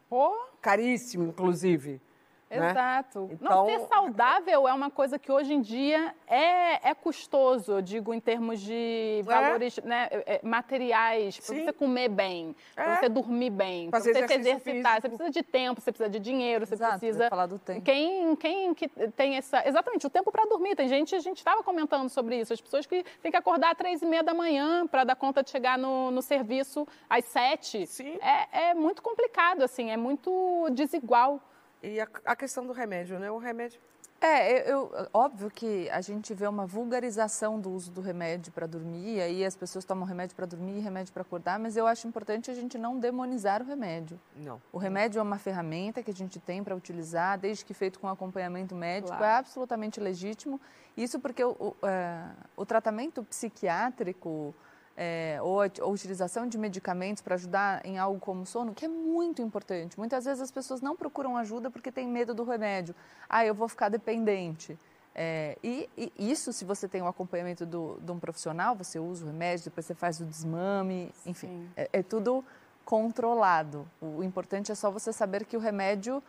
[0.09, 2.01] Pô, caríssimo, inclusive.
[2.49, 2.71] Né?
[2.71, 3.21] Exato.
[3.21, 3.27] Né?
[3.33, 7.81] Então, Não, ser saudável é uma coisa que hoje em dia é, é custoso, eu
[7.81, 9.81] digo, em termos de valores é.
[9.81, 12.99] Né, é, é materiais, para você comer bem, para é.
[12.99, 15.01] você dormir bem, para você se exercitar.
[15.01, 15.01] Físico.
[15.01, 17.29] Você precisa de tempo, você precisa de dinheiro, você Exato, precisa.
[17.29, 17.81] falar do tempo.
[17.81, 19.67] Quem, quem que tem essa.
[19.67, 20.75] Exatamente, o tempo para dormir.
[20.75, 23.77] Tem gente, a gente estava comentando sobre isso, as pessoas que têm que acordar às
[23.77, 27.85] três e meia da manhã para dar conta de chegar no, no serviço às sete.
[27.87, 28.17] Sim.
[28.21, 31.41] É, é muito complicado, assim, é muito desigual.
[31.87, 33.31] E a, a questão do remédio, né?
[33.31, 33.79] O remédio
[34.19, 39.21] é, eu, óbvio que a gente vê uma vulgarização do uso do remédio para dormir,
[39.21, 42.49] aí as pessoas tomam remédio para dormir e remédio para acordar, mas eu acho importante
[42.49, 44.19] a gente não demonizar o remédio.
[44.35, 44.59] Não.
[44.73, 48.07] O remédio é uma ferramenta que a gente tem para utilizar, desde que feito com
[48.07, 49.23] acompanhamento médico, claro.
[49.23, 50.59] é absolutamente legítimo.
[50.95, 52.23] Isso porque o, o, é,
[52.55, 54.55] o tratamento psiquiátrico
[54.97, 59.43] é, ou a, utilização de medicamentos para ajudar em algo como sono, que é muito
[59.43, 59.97] importante.
[59.97, 62.95] Muitas vezes as pessoas não procuram ajuda porque têm medo do remédio.
[63.29, 64.77] Ah, eu vou ficar dependente.
[65.13, 69.23] É, e, e, isso, se você tem o acompanhamento do, de um profissional, você usa
[69.23, 72.43] o remédio, depois você faz o desmame, enfim, é, é, tudo
[72.83, 73.87] controlado.
[74.01, 76.23] O importante é só você saber que o remédio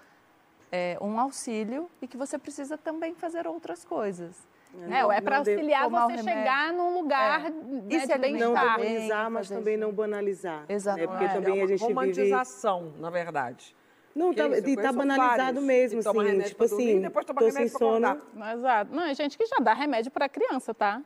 [0.71, 4.37] é um auxílio e que você precisa também fazer outras coisas.
[4.75, 5.01] Né?
[5.01, 7.51] Não, é para auxiliar você chegar num lugar é.
[7.51, 8.79] né, de bem-estar.
[8.79, 10.65] Não demonizar, mas também não banalizar.
[10.69, 10.99] Exato.
[10.99, 11.07] Né?
[11.07, 13.01] Porque é, também é a gente romantização, vive...
[13.01, 13.77] na verdade.
[14.15, 18.21] Não, tá, e tá banalizado vários, mesmo, assim, tipo assim, dormir, tô sem sono.
[18.53, 18.95] Exato.
[18.95, 21.01] Não, é gente que já dá remédio para criança, tá?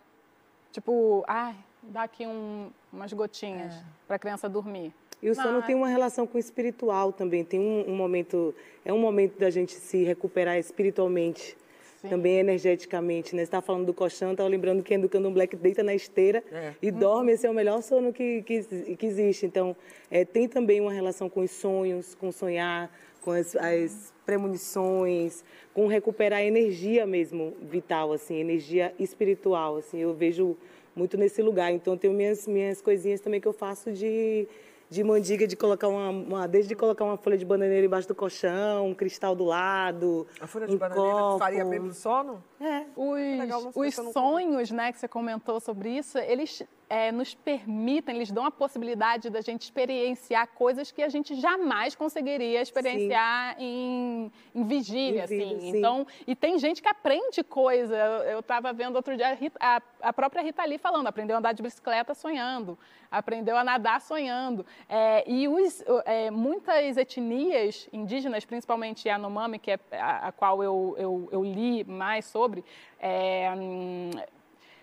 [0.71, 3.83] Tipo, ai, dá aqui um, umas gotinhas é.
[4.09, 4.95] para criança dormir.
[5.23, 5.67] E o sono Mas...
[5.67, 7.45] tem uma relação com o espiritual também.
[7.45, 8.55] Tem um, um momento,
[8.85, 11.57] é um momento da gente se recuperar espiritualmente
[12.03, 12.09] Sim.
[12.09, 13.43] também energeticamente, né?
[13.43, 16.75] Você estava falando do colchão, estava lembrando que Educando um Black deita na esteira é.
[16.83, 19.47] e dorme, esse é o melhor sono que, que, que existe.
[19.47, 19.77] Então,
[20.11, 22.91] é, tem também uma relação com os sonhos, com sonhar,
[23.23, 30.01] com as, as premonições, com recuperar energia mesmo vital, assim, energia espiritual, assim.
[30.01, 30.57] Eu vejo
[30.95, 31.73] muito nesse lugar.
[31.73, 34.49] Então, tenho minhas, minhas coisinhas também que eu faço de
[34.93, 38.86] de mandiga de colocar uma, uma, desde colocar uma folha de bananeira embaixo do colchão,
[38.86, 40.26] um cristal do lado.
[40.38, 41.38] A folha de um bananeira copo.
[41.38, 42.45] faria bem no sono?
[42.63, 42.87] É.
[42.95, 48.31] Os, legal, os sonhos, né, que você comentou sobre isso, eles é, nos permitem, eles
[48.31, 54.65] dão a possibilidade da gente experienciar coisas que a gente jamais conseguiria experienciar em, em,
[54.65, 55.59] vigília, assim.
[55.59, 55.79] Sim.
[55.79, 57.97] Então, e tem gente que aprende coisa.
[57.97, 61.63] Eu estava vendo outro dia a, a, própria Rita Lee falando, aprendeu a andar de
[61.63, 62.79] bicicleta sonhando,
[63.11, 64.67] aprendeu a nadar sonhando.
[64.87, 70.63] É, e os, é, muitas etnias indígenas, principalmente a Yanomami, que é a, a qual
[70.63, 72.52] eu, eu, eu, li mais sobre,
[73.01, 74.11] é, hum,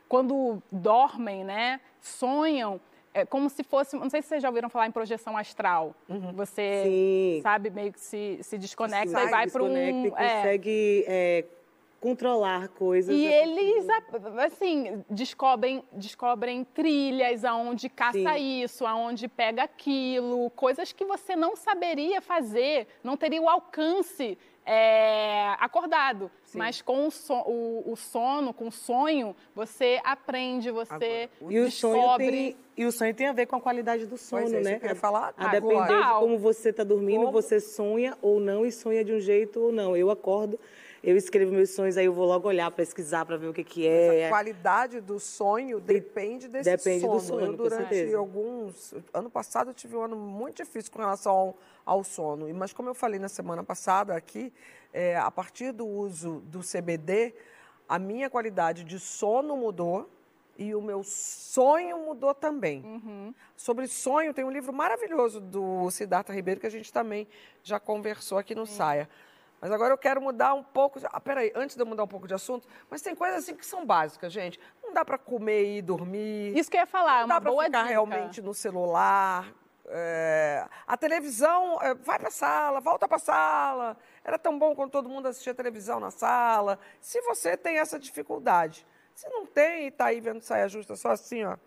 [0.08, 2.80] quando dormem, né, sonham,
[3.14, 5.96] é como se fosse, não sei se vocês já ouviram falar em projeção astral.
[6.08, 6.32] Uhum.
[6.34, 7.40] Você, Sim.
[7.42, 9.78] sabe, meio que se, se desconecta Sai, e vai para um...
[9.78, 11.46] E consegue é,
[12.00, 13.14] controlar coisas.
[13.14, 13.86] E eles,
[14.46, 18.64] assim, descobrem, descobrem trilhas aonde caça Sim.
[18.64, 25.56] isso, aonde pega aquilo, coisas que você não saberia fazer, não teria o alcance é,
[25.60, 26.30] acordado.
[26.44, 26.58] Sim.
[26.58, 31.64] Mas com o, so, o, o, sono, com o sonho, você aprende, você Agora, e
[31.66, 32.28] descobre.
[32.28, 34.80] O tem, e o sonho tem a ver com a qualidade do sono, é, né?
[34.82, 37.32] Eu falar a depender de como você está dormindo, como?
[37.32, 39.96] você sonha ou não e sonha de um jeito ou não.
[39.96, 40.60] Eu acordo
[41.04, 43.88] eu escrevo meus sonhos, aí eu vou logo olhar, pesquisar para ver o que, que
[43.88, 44.28] é.
[44.28, 47.14] a qualidade do sonho depende desse depende sono.
[47.14, 47.42] do sono.
[47.42, 48.94] Eu, durante alguns.
[49.14, 52.54] Ano passado eu tive um ano muito difícil com relação ao, ao sono.
[52.54, 54.52] Mas como eu falei na semana passada aqui,
[54.94, 57.34] é, a partir do uso do CBD,
[57.88, 60.10] a minha qualidade de sono mudou
[60.58, 62.84] e o meu sonho mudou também.
[62.84, 63.34] Uhum.
[63.56, 67.26] Sobre sonho, tem um livro maravilhoso do Siddhartha Ribeiro que a gente também
[67.64, 69.10] já conversou aqui no Saia.
[69.62, 71.00] Mas agora eu quero mudar um pouco.
[71.06, 73.66] Ah, peraí, antes de eu mudar um pouco de assunto, mas tem coisas assim que
[73.66, 74.60] são básicas, gente.
[74.84, 76.58] Não dá para comer e dormir.
[76.58, 77.84] Isso que eu ia falar, não uma dá para ficar dica.
[77.84, 79.54] realmente no celular.
[79.92, 83.98] É, a televisão, é, vai para a sala, volta para a sala.
[84.24, 86.80] Era tão bom quando todo mundo assistia televisão na sala.
[87.02, 88.86] Se você tem essa dificuldade,
[89.16, 91.58] se não tem e está aí vendo saia justa só assim, ó.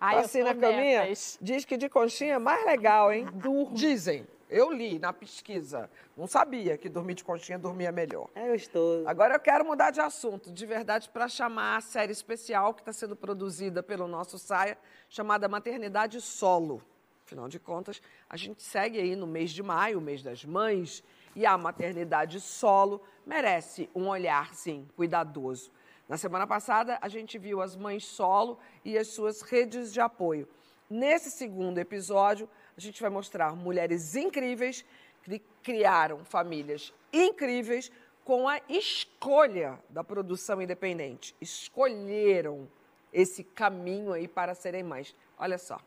[0.00, 1.06] Ai, tá assim na caminha,
[1.40, 3.26] diz que de conchinha é mais legal, hein?
[3.74, 4.26] Dizem.
[4.48, 5.90] Eu li na pesquisa.
[6.16, 8.28] Não sabia que dormir de conchinha dormia melhor.
[8.34, 9.08] É gostoso.
[9.08, 12.92] Agora eu quero mudar de assunto, de verdade, para chamar a série especial que está
[12.92, 14.78] sendo produzida pelo nosso Saia,
[15.08, 16.82] chamada Maternidade Solo.
[17.26, 21.02] Afinal de contas, a gente segue aí no mês de maio, o mês das mães,
[21.34, 25.72] e a maternidade solo merece um olhar, sim, cuidadoso.
[26.08, 30.48] Na semana passada, a gente viu as mães solo e as suas redes de apoio.
[30.88, 34.84] Nesse segundo episódio, a gente vai mostrar mulheres incríveis
[35.22, 37.90] que criaram famílias incríveis
[38.22, 41.34] com a escolha da produção independente.
[41.40, 42.68] Escolheram
[43.12, 45.16] esse caminho aí para serem mães.
[45.38, 45.80] Olha só.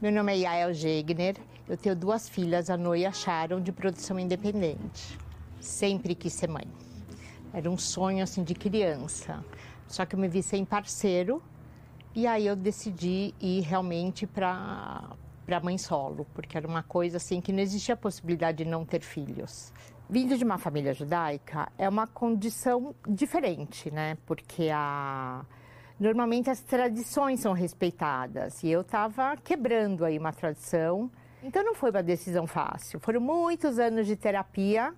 [0.00, 1.36] Meu nome é Yael Gegner,
[1.68, 5.18] eu tenho duas filhas, a Noa e a Sharon, de produção independente.
[5.60, 6.66] Sempre quis ser mãe.
[7.52, 9.44] Era um sonho assim de criança.
[9.86, 11.42] Só que eu me vi sem parceiro
[12.14, 15.10] e aí eu decidi ir realmente para
[15.50, 18.84] para mãe solo, porque era uma coisa assim que não existia a possibilidade de não
[18.84, 19.72] ter filhos.
[20.08, 24.16] Vindo de uma família judaica é uma condição diferente, né?
[24.26, 25.44] Porque a
[25.98, 31.10] normalmente as tradições são respeitadas e eu estava quebrando aí uma tradição.
[31.42, 33.00] Então não foi uma decisão fácil.
[33.00, 34.94] Foram muitos anos de terapia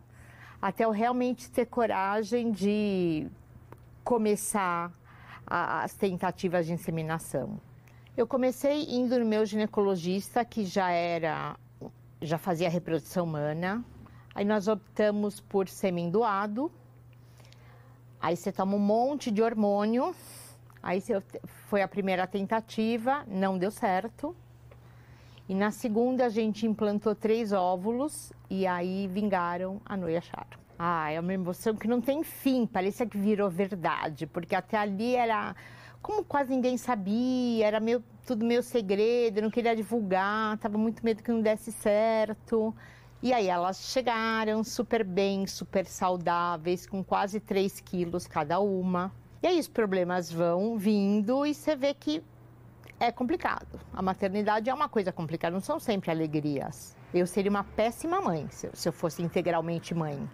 [0.60, 3.26] até eu realmente ter coragem de
[4.04, 4.92] começar
[5.46, 7.58] as tentativas de inseminação.
[8.16, 11.56] Eu comecei indo no meu ginecologista, que já era,
[12.20, 13.82] já fazia reprodução humana.
[14.34, 16.70] Aí nós optamos por sêmen doado.
[18.20, 20.14] Aí você toma um monte de hormônio.
[20.82, 21.22] Aí você-
[21.68, 24.36] foi a primeira tentativa, não deu certo.
[25.48, 30.60] E na segunda a gente implantou três óvulos e aí vingaram a noia Charo.
[30.78, 35.14] Ah, é uma emoção que não tem fim, parecia que virou verdade, porque até ali
[35.14, 35.54] era
[36.02, 41.04] como quase ninguém sabia, era meio, tudo meio segredo, eu não queria divulgar, tava muito
[41.04, 42.74] medo que não desse certo.
[43.22, 49.12] E aí elas chegaram super bem, super saudáveis, com quase 3 quilos cada uma.
[49.40, 52.22] E aí os problemas vão vindo e você vê que
[52.98, 53.80] é complicado.
[53.92, 56.96] A maternidade é uma coisa complicada, não são sempre alegrias.
[57.14, 60.28] Eu seria uma péssima mãe se eu, se eu fosse integralmente mãe.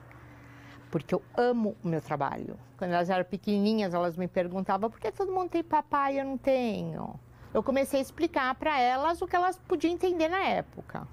[0.91, 2.59] Porque eu amo o meu trabalho.
[2.77, 6.25] Quando elas eram pequenininhas, elas me perguntavam por que todo mundo tem papai e eu
[6.25, 7.19] não tenho.
[7.53, 11.07] Eu comecei a explicar para elas o que elas podiam entender na época.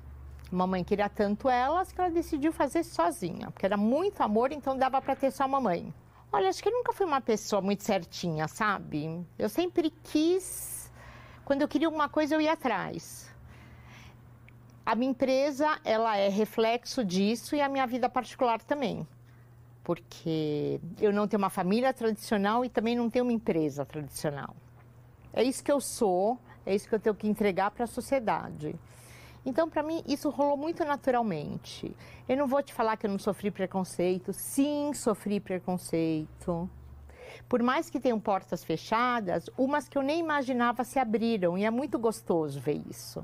[0.52, 5.02] Mamãe queria tanto elas que ela decidiu fazer sozinha, porque era muito amor, então dava
[5.02, 5.94] para ter só a mamãe.
[6.32, 9.26] Olha, acho que eu nunca fui uma pessoa muito certinha, sabe?
[9.38, 10.76] Eu sempre quis
[11.46, 13.32] quando eu queria alguma coisa, eu ia atrás.
[14.84, 19.08] A minha empresa, ela é reflexo disso e a minha vida particular também.
[19.86, 24.56] Porque eu não tenho uma família tradicional e também não tenho uma empresa tradicional.
[25.32, 28.76] É isso que eu sou, é isso que eu tenho que entregar para a sociedade.
[29.46, 31.96] Então, para mim, isso rolou muito naturalmente.
[32.28, 34.34] Eu não vou te falar que eu não sofri preconceito.
[34.34, 36.68] Sim, sofri preconceito.
[37.48, 41.56] Por mais que tenham portas fechadas, umas que eu nem imaginava se abriram.
[41.56, 43.24] E é muito gostoso ver isso.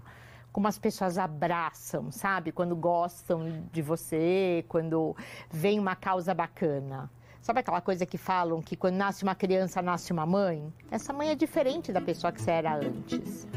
[0.52, 2.52] Como as pessoas abraçam, sabe?
[2.52, 5.16] Quando gostam de você, quando
[5.50, 7.10] vem uma causa bacana.
[7.42, 10.72] Sabe aquela coisa que falam que quando nasce uma criança, nasce uma mãe?
[10.92, 13.48] Essa mãe é diferente da pessoa que você era antes.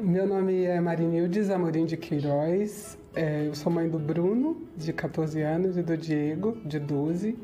[0.00, 2.98] Meu nome é Marinildes Amorim de Queiroz.
[3.14, 7.38] É, eu sou mãe do Bruno, de 14 anos, e do Diego, de 12.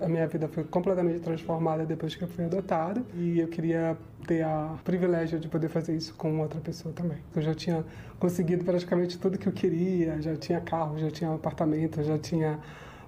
[0.00, 3.96] A minha vida foi completamente transformada depois que eu fui adotada e eu queria
[4.26, 7.18] ter o privilégio de poder fazer isso com outra pessoa também.
[7.36, 7.84] Eu já tinha
[8.18, 12.58] conseguido praticamente tudo que eu queria, já tinha carro, já tinha apartamento, já tinha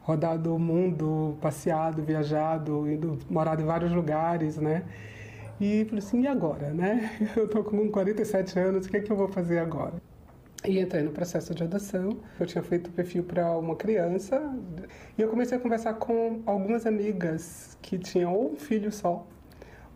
[0.03, 4.85] rodado o mundo, passeado, viajado, ido, morado em vários lugares, né?
[5.61, 7.11] E falei assim, e agora, né?
[7.37, 9.95] Eu tô com 47 anos, o que é que eu vou fazer agora?
[10.65, 12.17] E entrei no processo de adoção.
[12.41, 14.41] Eu tinha feito perfil para uma criança
[15.17, 19.27] e eu comecei a conversar com algumas amigas que tinham ou um filho só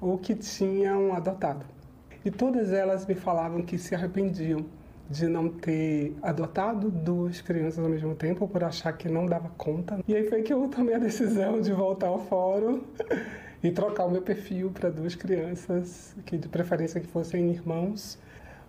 [0.00, 1.64] ou que tinham adotado.
[2.24, 4.66] E todas elas me falavam que se arrependiam
[5.08, 9.98] de não ter adotado duas crianças ao mesmo tempo por achar que não dava conta.
[10.06, 12.82] E aí foi que eu tomei a decisão de voltar ao fórum
[13.62, 18.18] e trocar o meu perfil para duas crianças, que de preferência que fossem irmãos.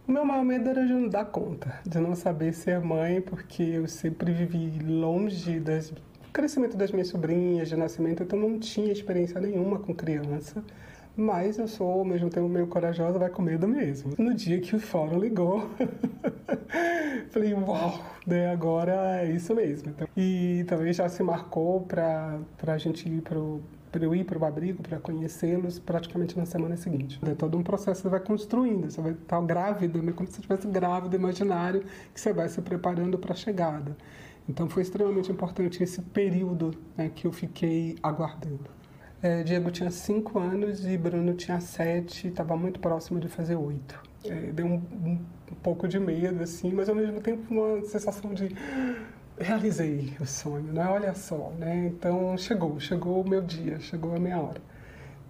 [0.08, 3.62] O meu maior medo era de não dar conta, de não saber ser mãe, porque
[3.62, 6.02] eu sempre vivi longe das, do
[6.34, 10.64] crescimento das minhas sobrinhas, de nascimento, então não tinha experiência nenhuma com criança.
[11.16, 14.14] Mas eu sou, ao mesmo tempo, meio corajosa, vai com medo mesmo.
[14.18, 15.70] No dia que o fórum ligou,
[17.30, 19.90] falei, uau, né, agora é isso mesmo.
[19.90, 23.38] Então, e também já se marcou para a gente ir para
[23.92, 27.20] para eu ir para o abrigo, para conhecê-los praticamente na semana seguinte.
[27.26, 30.12] É todo um processo que você vai construindo, você vai estar grávida, né?
[30.12, 31.84] como se você estivesse grávida, imaginário,
[32.14, 33.96] que você vai se preparando para a chegada.
[34.48, 38.80] Então foi extremamente importante esse período né, que eu fiquei aguardando.
[39.22, 44.02] É, Diego tinha cinco anos e Bruno tinha sete, estava muito próximo de fazer oito.
[44.24, 45.20] É, deu um, um,
[45.52, 48.56] um, pouco de medo, assim, mas ao mesmo tempo uma sensação de
[49.40, 50.86] realizei o sonho, né?
[50.88, 51.88] Olha só, né?
[51.88, 54.62] Então chegou, chegou o meu dia, chegou a minha hora.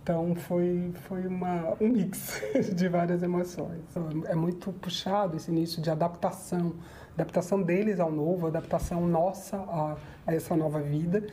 [0.02, 2.42] Então foi foi uma, um mix
[2.76, 3.82] de várias emoções.
[4.28, 6.74] É muito puxado esse início de adaptação,
[7.14, 11.26] adaptação deles ao novo, adaptação nossa a, a essa nova vida.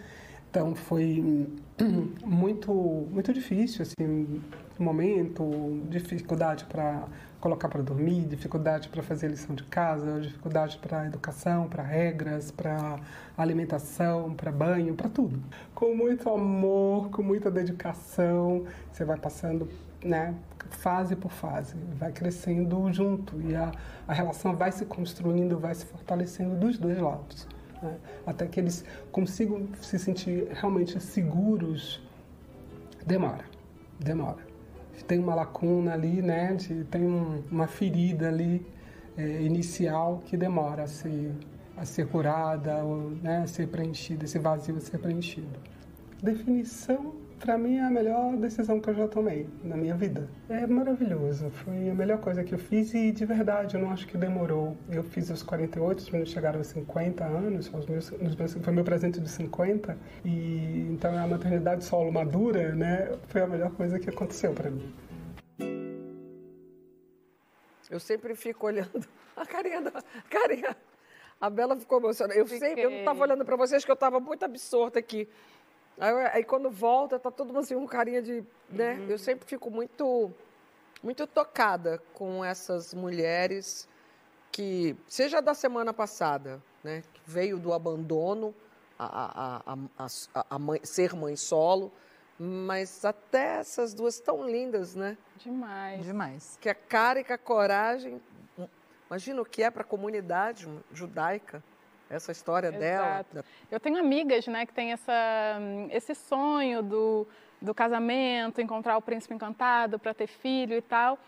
[0.51, 1.49] Então foi
[2.25, 2.73] muito
[3.11, 4.43] muito difícil assim,
[4.79, 7.05] momento, dificuldade para
[7.47, 12.99] colocar para dormir, dificuldade para fazer lição de casa, dificuldade para educação, para regras, para
[13.39, 15.41] alimentação, para banho, para tudo.
[15.73, 19.69] Com muito amor, com muita dedicação, você vai passando,
[20.03, 20.35] né,
[20.71, 23.71] fase por fase, vai crescendo junto e a,
[24.09, 27.47] a relação vai se construindo, vai se fortalecendo dos dois lados
[27.81, 27.97] né?
[28.27, 32.03] até que eles consigam se sentir realmente seguros,
[33.07, 33.45] demora,
[34.01, 34.46] demora.
[35.05, 36.55] Tem uma lacuna ali, né?
[36.55, 38.65] De, tem um, uma ferida ali
[39.17, 41.33] é, inicial que demora a ser,
[41.77, 45.59] a ser curada, ou, né, a ser preenchida, esse vazio a ser preenchido.
[46.23, 50.29] Definição para mim é a melhor decisão que eu já tomei na minha vida.
[50.49, 54.07] É maravilhoso, foi a melhor coisa que eu fiz e de verdade eu não acho
[54.07, 54.77] que demorou.
[54.91, 58.85] Eu fiz os 48, os meninos chegaram aos 50 anos, os meus, meus, foi meu
[58.85, 64.09] presente de 50 e então a maternidade solo madura, né, foi a melhor coisa que
[64.09, 64.95] aconteceu para mim.
[67.89, 69.07] Eu sempre fico olhando
[69.37, 69.93] a carinha da
[70.29, 70.77] carinha.
[71.41, 72.39] A Bela ficou emocionada.
[72.39, 75.29] Eu sempre, eu não estava olhando para vocês que eu estava muito absorta aqui.
[75.99, 78.45] Aí, aí, quando volta, tá todo mundo assim, um carinha de.
[78.69, 78.95] Né?
[78.95, 79.11] Uhum.
[79.11, 80.31] Eu sempre fico muito,
[81.03, 83.89] muito tocada com essas mulheres
[84.53, 87.03] que, seja da semana passada, né?
[87.15, 88.55] Que veio do abandono
[88.99, 91.93] a, a, a, a mãe, ser mãe solo,
[92.39, 95.17] mas até essas duas tão lindas, né?
[95.37, 96.05] Demais.
[96.05, 96.59] Demais.
[96.61, 98.21] Que a cara e que a coragem.
[99.09, 101.63] Imagina o que é para a comunidade judaica
[102.09, 102.81] essa história Exato.
[103.35, 103.45] dela.
[103.71, 105.59] Eu tenho amigas, né, que têm essa,
[105.91, 107.27] esse sonho do,
[107.61, 111.19] do casamento, encontrar o príncipe encantado para ter filho e tal.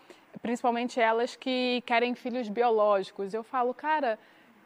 [0.41, 3.33] Principalmente elas que querem filhos biológicos.
[3.33, 4.17] Eu falo, cara,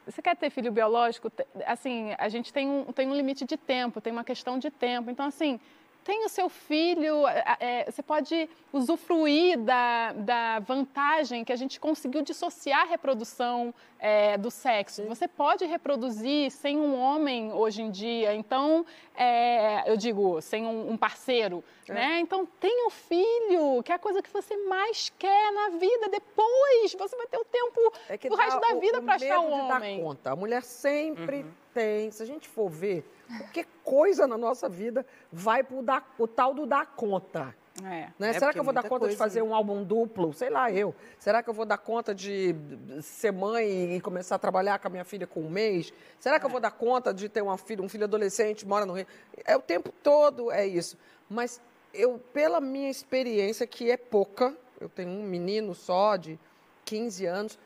[0.05, 1.31] você quer ter filho biológico?
[1.65, 5.09] Assim, a gente tem um, tem um limite de tempo, tem uma questão de tempo.
[5.09, 5.59] Então, assim,
[6.03, 7.25] tem o seu filho,
[7.59, 14.37] é, você pode usufruir da, da vantagem que a gente conseguiu dissociar a reprodução é,
[14.37, 15.03] do sexo.
[15.03, 18.85] Você pode reproduzir sem um homem hoje em dia, então,
[19.15, 21.93] é, eu digo, sem um, um parceiro, é.
[21.93, 22.19] né?
[22.19, 26.09] Então, tenha um filho, que é a coisa que você mais quer na vida.
[26.09, 27.79] Depois, você vai ter o tempo,
[28.09, 29.97] é o resto da vida para achar um homem.
[29.97, 30.31] Dar conta.
[30.31, 31.62] A mulher sempre uhum.
[31.73, 33.05] Tem, se a gente for ver
[33.37, 37.55] Qualquer coisa na nossa vida vai pro dar, o tal do dar conta.
[37.83, 38.09] É.
[38.19, 38.29] Né?
[38.29, 39.47] É Será que eu vou dar conta coisa, de fazer né?
[39.47, 40.31] um álbum duplo?
[40.33, 40.93] Sei lá, eu.
[41.17, 42.55] Será que eu vou dar conta de
[43.01, 45.91] ser mãe e começar a trabalhar com a minha filha com um mês?
[46.19, 46.47] Será que é.
[46.47, 49.07] eu vou dar conta de ter uma filha, um filho adolescente, mora no Rio?
[49.43, 50.97] É o tempo todo, é isso.
[51.27, 51.59] Mas
[51.91, 56.39] eu, pela minha experiência, que é pouca, eu tenho um menino só de
[56.85, 57.59] 15 anos,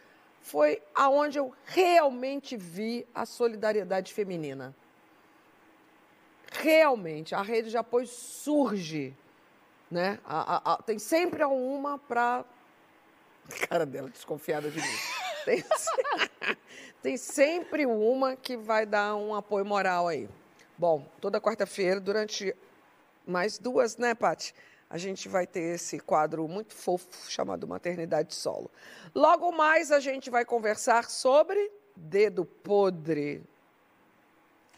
[0.47, 4.75] foi aonde eu realmente vi a solidariedade feminina
[6.51, 9.15] realmente a rede de apoio surge,
[9.89, 10.19] né?
[10.25, 12.45] A, a, a, tem sempre uma para.
[13.69, 14.97] Cara dela, desconfiada de mim.
[15.45, 15.63] Tem,
[17.01, 20.29] tem sempre uma que vai dar um apoio moral aí.
[20.77, 22.55] Bom, toda quarta-feira, durante
[23.25, 24.53] mais duas, né, Paty?
[24.89, 28.71] A gente vai ter esse quadro muito fofo chamado Maternidade Solo.
[29.13, 33.43] Logo mais a gente vai conversar sobre dedo podre.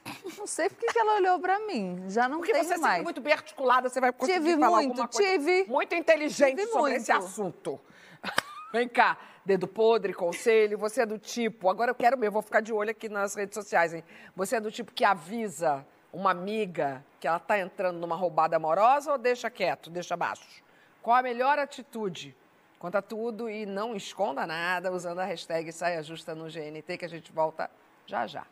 [0.37, 2.05] Não sei porque que ela olhou para mim.
[2.07, 3.01] Já não porque tenho você mais.
[3.01, 6.55] é muito bem articulada, você vai conseguir tive falar muito, alguma coisa tive, muito inteligente
[6.55, 7.01] tive sobre muito.
[7.01, 7.79] esse assunto.
[8.73, 9.17] Vem cá.
[9.45, 12.89] dedo podre, conselho, você é do tipo, agora eu quero mesmo, vou ficar de olho
[12.89, 14.03] aqui nas redes sociais, hein?
[14.35, 19.11] Você é do tipo que avisa uma amiga que ela está entrando numa roubada amorosa
[19.11, 20.63] ou deixa quieto, deixa baixo?
[21.01, 22.35] Qual a melhor atitude?
[22.77, 27.09] Conta tudo e não esconda nada usando a hashtag Saia Justa no GNT, que a
[27.09, 27.69] gente volta
[28.05, 28.45] já já.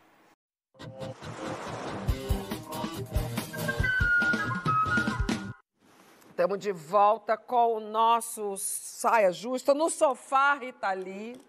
[6.30, 11.42] Estamos de volta com o nosso Saia Justa no sofá Ritali.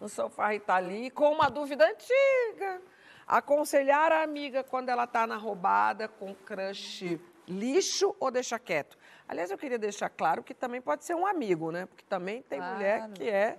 [0.00, 2.82] No sofá Ritali, com uma dúvida antiga.
[3.26, 7.18] Aconselhar a amiga quando ela está na roubada com crush
[7.48, 8.98] lixo ou deixa quieto?
[9.28, 11.86] Aliás, eu queria deixar claro que também pode ser um amigo, né?
[11.86, 12.74] Porque também tem Claro.
[12.74, 13.58] mulher que é,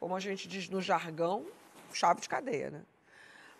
[0.00, 1.46] como a gente diz no jargão,
[1.92, 2.82] chave de cadeia, né?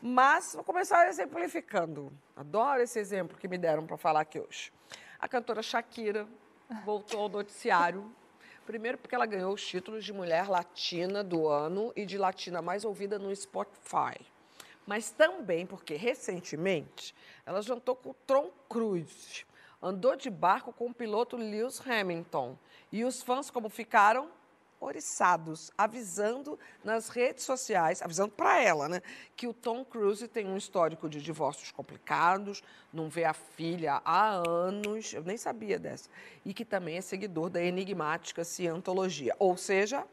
[0.01, 2.13] Mas vou começar exemplificando.
[2.35, 4.73] Adoro esse exemplo que me deram para falar aqui hoje.
[5.19, 6.27] A cantora Shakira
[6.85, 8.11] voltou ao noticiário.
[8.67, 12.85] Primeiro porque ela ganhou os títulos de mulher latina do ano e de latina mais
[12.85, 14.19] ouvida no Spotify.
[14.87, 17.15] Mas também porque recentemente
[17.45, 19.45] ela jantou com Tom Cruise,
[19.83, 22.57] andou de barco com o piloto Lewis Hamilton.
[22.93, 24.31] E os fãs como ficaram
[24.79, 29.03] oriçados, avisando nas redes sociais, avisando para ela, né,
[29.35, 32.63] que o Tom Cruise tem um histórico de divórcios complicados,
[32.93, 36.11] não vê a filha há anos, eu nem sabia dessa,
[36.45, 40.07] e que também é seguidor da enigmática Cientologia, ou seja,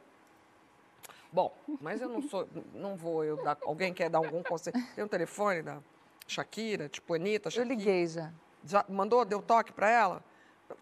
[1.34, 4.78] bom, mas eu não sou, não vou eu dar, alguém quer dar algum conselho?
[4.96, 5.80] Tem um telefone da
[6.28, 7.76] Shakira, tipo Anitta, Eu Shakira?
[7.76, 8.32] liguei já.
[8.64, 10.24] Já mandou, deu toque para ela?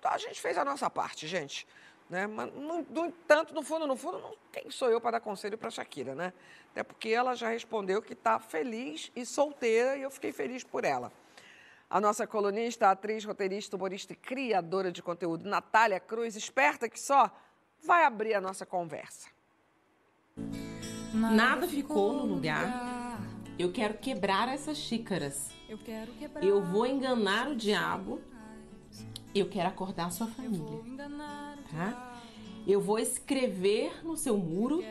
[0.03, 1.65] A gente fez a nossa parte, gente.
[2.09, 2.27] Né?
[2.27, 5.57] Mas, no, no entanto, no fundo, no fundo, não, quem sou eu para dar conselho
[5.57, 6.33] para Shakira, né?
[6.71, 10.83] Até porque ela já respondeu que está feliz e solteira e eu fiquei feliz por
[10.83, 11.11] ela.
[11.89, 17.31] A nossa colunista, atriz, roteirista, humorista e criadora de conteúdo, Natália Cruz, esperta que só,
[17.81, 19.29] vai abrir a nossa conversa.
[21.13, 23.21] Nada ficou no lugar.
[23.59, 25.49] Eu quero quebrar essas xícaras.
[26.41, 28.21] Eu vou enganar o diabo.
[29.35, 30.79] Eu quero acordar a sua família.
[31.69, 32.21] Tá?
[32.65, 34.83] Eu vou escrever no seu muro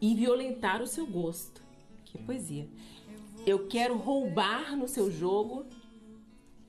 [0.00, 1.62] e violentar o seu gosto.
[2.04, 2.68] Que poesia.
[3.46, 5.66] Eu quero roubar no seu jogo.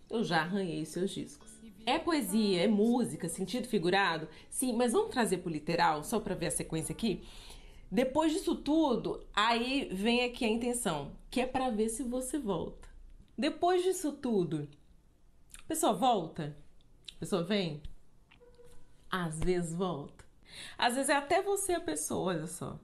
[0.10, 1.47] Eu já arranhei seus discos.
[1.88, 4.28] É poesia, é música, sentido figurado?
[4.50, 7.24] Sim, mas vamos trazer pro literal, só para ver a sequência aqui?
[7.90, 12.90] Depois disso tudo, aí vem aqui a intenção, que é para ver se você volta.
[13.38, 14.68] Depois disso tudo,
[15.60, 16.58] a pessoa volta?
[17.16, 17.82] A pessoa vem?
[19.10, 20.26] Às vezes volta.
[20.78, 22.78] Às vezes é até você a pessoa, olha só.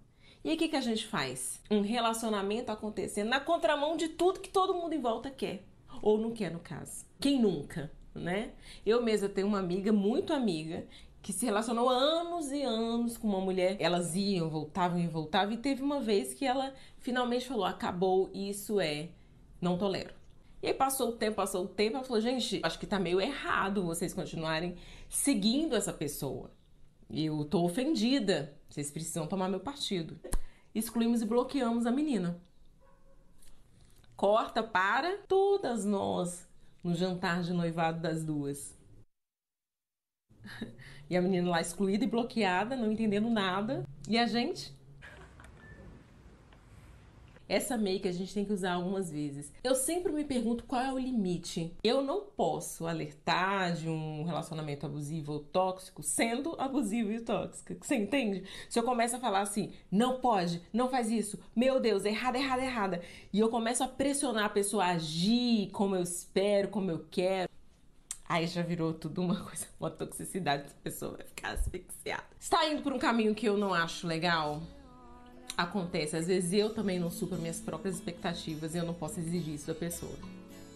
[0.46, 1.60] E aí o que, que a gente faz?
[1.70, 5.66] Um relacionamento acontecendo na contramão de tudo que todo mundo em volta quer.
[6.02, 7.06] Ou não quer, no caso.
[7.20, 8.52] Quem nunca, né?
[8.86, 10.86] Eu mesma tenho uma amiga, muito amiga,
[11.22, 13.78] que se relacionou anos e anos com uma mulher.
[13.80, 15.54] Elas iam, voltavam e voltavam.
[15.54, 19.10] E teve uma vez que ela finalmente falou: acabou, isso é,
[19.62, 20.14] não tolero.
[20.62, 23.20] E aí passou o tempo, passou o tempo, ela falou, gente, acho que tá meio
[23.20, 24.78] errado vocês continuarem
[25.10, 26.52] seguindo essa pessoa.
[27.12, 30.18] Eu tô ofendida, vocês precisam tomar meu partido.
[30.74, 32.42] Excluímos e bloqueamos a menina.
[34.16, 36.48] Corta para todas nós
[36.84, 38.78] no jantar de noivado das duas.
[41.10, 43.86] E a menina lá excluída e bloqueada, não entendendo nada.
[44.08, 44.74] E a gente?
[47.48, 49.52] Essa make a gente tem que usar algumas vezes.
[49.64, 51.76] Eu sempre me pergunto qual é o limite.
[51.84, 57.76] Eu não posso alertar de um relacionamento abusivo ou tóxico sendo abusivo e tóxico.
[57.82, 58.44] Você entende?
[58.70, 62.64] Se eu começo a falar assim, não pode, não faz isso, meu Deus, errada, errada,
[62.64, 63.02] errada.
[63.32, 67.50] E eu começo a pressionar a pessoa a agir como eu espero, como eu quero.
[68.28, 72.24] Aí já virou tudo uma coisa, uma toxicidade, a pessoa vai ficar asfixiada.
[72.40, 74.62] Está indo por um caminho que eu não acho legal?
[75.56, 79.54] Acontece, às vezes eu também não supro minhas próprias expectativas e eu não posso exigir
[79.54, 80.16] isso da pessoa.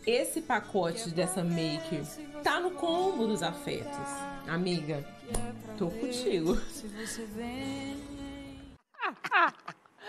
[0.06, 2.02] Esse pacote dessa make
[2.44, 3.98] tá no combo dos afetos.
[4.48, 5.04] Amiga,
[5.78, 6.58] tô contigo.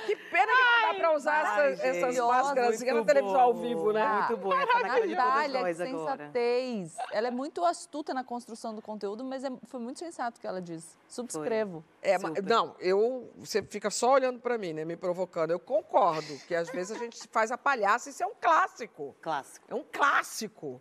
[0.08, 2.26] Que pena que não dá pra usar Ai, essa- essas gente.
[2.26, 4.02] máscaras na televisão ao vivo, né?
[4.02, 4.48] Ah, Muito bom.
[4.48, 6.96] Natália, que sensatez.
[7.12, 10.46] Ela é muito astuta na construção do conteúdo, mas é- foi muito sensato o que
[10.46, 10.96] ela disse.
[11.06, 11.84] Subscrevo.
[12.00, 13.30] É, não, eu.
[13.36, 14.84] Você fica só olhando pra mim, né?
[14.84, 15.50] Me provocando.
[15.50, 19.14] Eu concordo que às vezes a gente faz a palhaça, isso é um clássico.
[19.20, 19.66] Clássico.
[19.68, 20.80] É um clássico.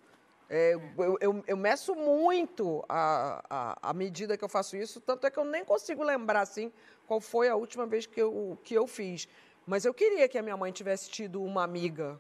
[0.49, 5.27] É, eu, eu, eu meço muito a, a, a medida que eu faço isso, tanto
[5.27, 6.71] é que eu nem consigo lembrar assim
[7.07, 9.27] qual foi a última vez que eu, que eu fiz.
[9.65, 12.19] Mas eu queria que a minha mãe tivesse tido uma amiga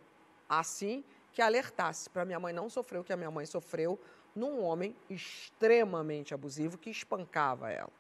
[0.49, 3.99] assim que alertasse para minha mãe não sofrer o que a minha mãe sofreu
[4.35, 7.91] num homem extremamente abusivo que espancava ela.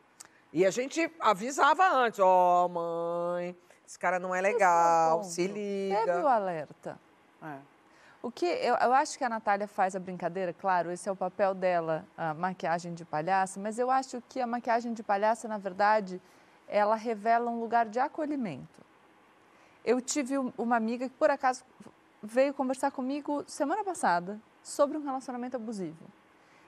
[0.53, 6.05] E a gente avisava antes, ó, oh, mãe, esse cara não é legal, se liga.
[6.05, 6.99] Teve o alerta.
[7.43, 7.57] É.
[8.21, 11.15] O que eu, eu, acho que a Natália faz a brincadeira, claro, esse é o
[11.15, 15.57] papel dela, a maquiagem de palhaça, mas eu acho que a maquiagem de palhaça, na
[15.57, 16.19] verdade,
[16.67, 18.81] ela revela um lugar de acolhimento.
[19.85, 21.63] Eu tive uma amiga que, por acaso,
[22.21, 26.05] veio conversar comigo semana passada sobre um relacionamento abusivo.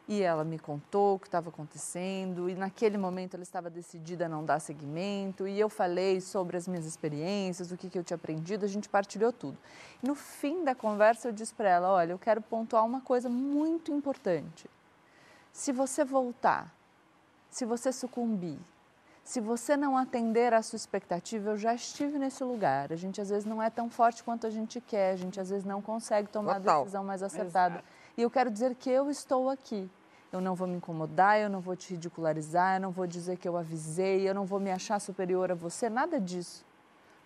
[0.07, 4.29] E ela me contou o que estava acontecendo, e naquele momento ela estava decidida a
[4.29, 8.15] não dar seguimento, e eu falei sobre as minhas experiências, o que, que eu tinha
[8.15, 9.55] aprendido, a gente partilhou tudo.
[10.01, 13.29] E no fim da conversa eu disse para ela: olha, eu quero pontuar uma coisa
[13.29, 14.67] muito importante.
[15.51, 16.73] Se você voltar,
[17.51, 18.57] se você sucumbir,
[19.29, 22.91] se você não atender à sua expectativa, eu já estive nesse lugar.
[22.91, 25.51] A gente às vezes não é tão forte quanto a gente quer, a gente às
[25.51, 26.77] vezes não consegue tomar Total.
[26.77, 27.75] a decisão mais acertada.
[27.75, 27.87] Exato.
[28.17, 29.87] E eu quero dizer que eu estou aqui
[30.31, 33.47] eu não vou me incomodar, eu não vou te ridicularizar, eu não vou dizer que
[33.47, 36.63] eu avisei, eu não vou me achar superior a você, nada disso.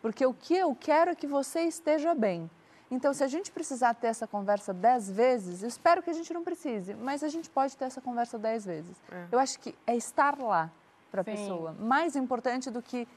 [0.02, 2.50] Porque o que eu quero é que você esteja bem.
[2.90, 6.34] Então, se a gente precisar ter essa conversa dez vezes, eu espero que a gente
[6.34, 8.96] não precise, mas a gente pode ter essa conversa dez vezes.
[9.12, 9.26] É.
[9.32, 10.72] Eu acho que é estar lá
[11.14, 11.76] para a pessoa.
[11.80, 13.08] Mais importante do que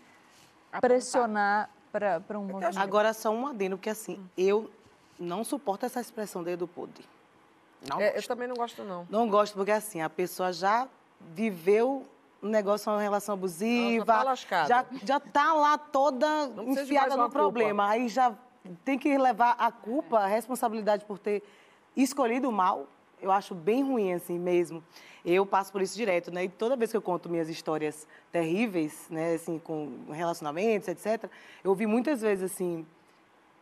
[0.71, 0.81] Apontar.
[0.83, 2.79] pressionar para um movimento.
[2.79, 4.71] Agora, só um adendo, porque assim, eu
[5.19, 7.03] não suporto essa expressão dedo podre.
[7.89, 9.07] Não é, eu também não gosto, não.
[9.09, 10.87] Não gosto, porque assim, a pessoa já
[11.33, 12.07] viveu
[12.43, 14.13] um negócio, uma relação abusiva.
[14.13, 17.85] Ela já, tá já, já tá lá toda enfiada no problema.
[17.85, 17.95] Culpa.
[17.95, 18.35] Aí já
[18.85, 21.43] tem que levar a culpa, a responsabilidade por ter
[21.97, 22.87] escolhido o mal.
[23.27, 24.83] Eu acho bem ruim assim mesmo.
[25.25, 26.45] Eu passo por isso direto, né?
[26.45, 31.29] E toda vez que eu conto minhas histórias terríveis, né, assim, com relacionamentos, etc.,
[31.65, 32.87] eu ouvi muitas vezes assim: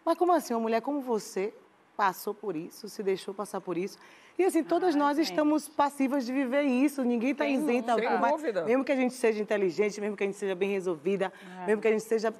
[0.04, 1.54] "Mas como assim, uma mulher como você
[1.96, 3.98] passou por isso, se deixou passar por isso.
[4.38, 5.30] E assim, todas ah, nós gente.
[5.30, 7.94] estamos passivas de viver isso, ninguém está isenta.
[7.94, 8.64] Sem dúvida.
[8.64, 11.66] Mesmo que a gente seja inteligente, mesmo que a gente seja bem resolvida, é.
[11.66, 12.34] mesmo que a gente seja...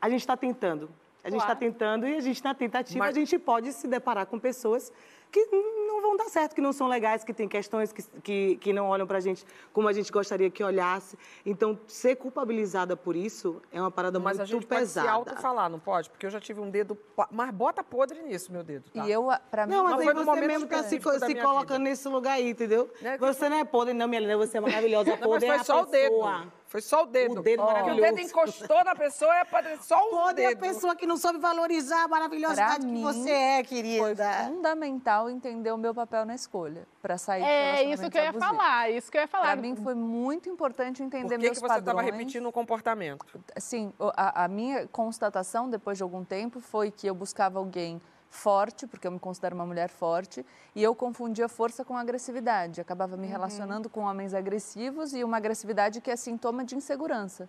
[0.00, 0.88] A gente está tentando.
[1.22, 3.16] A gente está tentando e a gente, na tentativa, Mas...
[3.16, 4.90] a gente pode se deparar com pessoas
[5.30, 5.46] que
[5.90, 8.88] não vão dar certo, que não são legais, que têm questões que, que, que não
[8.88, 11.18] olham para a gente como a gente gostaria que olhasse.
[11.44, 14.70] Então, ser culpabilizada por isso é uma parada Mas muito pesada.
[14.70, 15.24] Mas a gente pesada.
[15.24, 16.10] pode se falar, não pode?
[16.10, 16.96] Porque eu já tive um dedo...
[17.30, 19.06] Mas bota podre nisso, meu dedo, tá?
[19.06, 19.74] E eu, para mim...
[19.74, 21.78] Não, mas aí você mesmo está se, se colocando vida.
[21.78, 22.90] nesse lugar aí, entendeu?
[23.02, 25.10] É você não é podre, não, minha linda, você é maravilhosa.
[25.20, 26.30] Não, podre mas foi é só pessoa.
[26.30, 26.52] o dedo.
[26.70, 27.40] Foi só o dedo.
[27.40, 27.66] O dedo oh.
[27.66, 28.00] maravilhoso.
[28.00, 29.44] O dedo encostou na pessoa, é
[29.80, 30.64] só o Poder dedo.
[30.64, 34.32] é a pessoa que não soube valorizar a maravilhosidade que você é, querida.
[34.32, 38.32] Foi fundamental entender o meu papel na escolha para sair É isso que eu ia
[38.32, 39.46] falar, isso que eu ia falar.
[39.52, 43.40] Para mim foi muito importante entender Por que meus que você estava repetindo o comportamento?
[43.56, 48.00] Sim, a, a minha constatação depois de algum tempo foi que eu buscava alguém
[48.30, 52.80] forte, porque eu me considero uma mulher forte, e eu confundia força com agressividade.
[52.80, 53.32] Acabava me uhum.
[53.32, 57.48] relacionando com homens agressivos e uma agressividade que é sintoma de insegurança.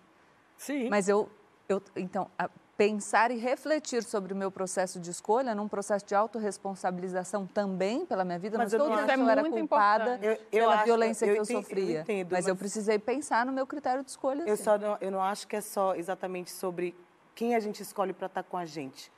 [0.56, 0.90] Sim.
[0.90, 1.30] Mas eu,
[1.68, 2.28] eu então,
[2.76, 8.24] pensar e refletir sobre o meu processo de escolha, num processo de autorresponsabilização também pela
[8.24, 11.34] minha vida, mas não estou dizendo que eu era culpada eu, eu pela violência eu
[11.34, 11.98] que eu entendo, sofria.
[11.98, 14.42] Eu entendo, mas, mas, eu precisei pensar no meu critério de escolha.
[14.46, 16.94] Eu, só não, eu não acho que é só exatamente sobre
[17.34, 19.12] quem a gente escolhe para estar com a gente.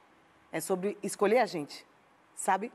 [0.53, 1.87] É sobre escolher a gente
[2.35, 2.73] sabe?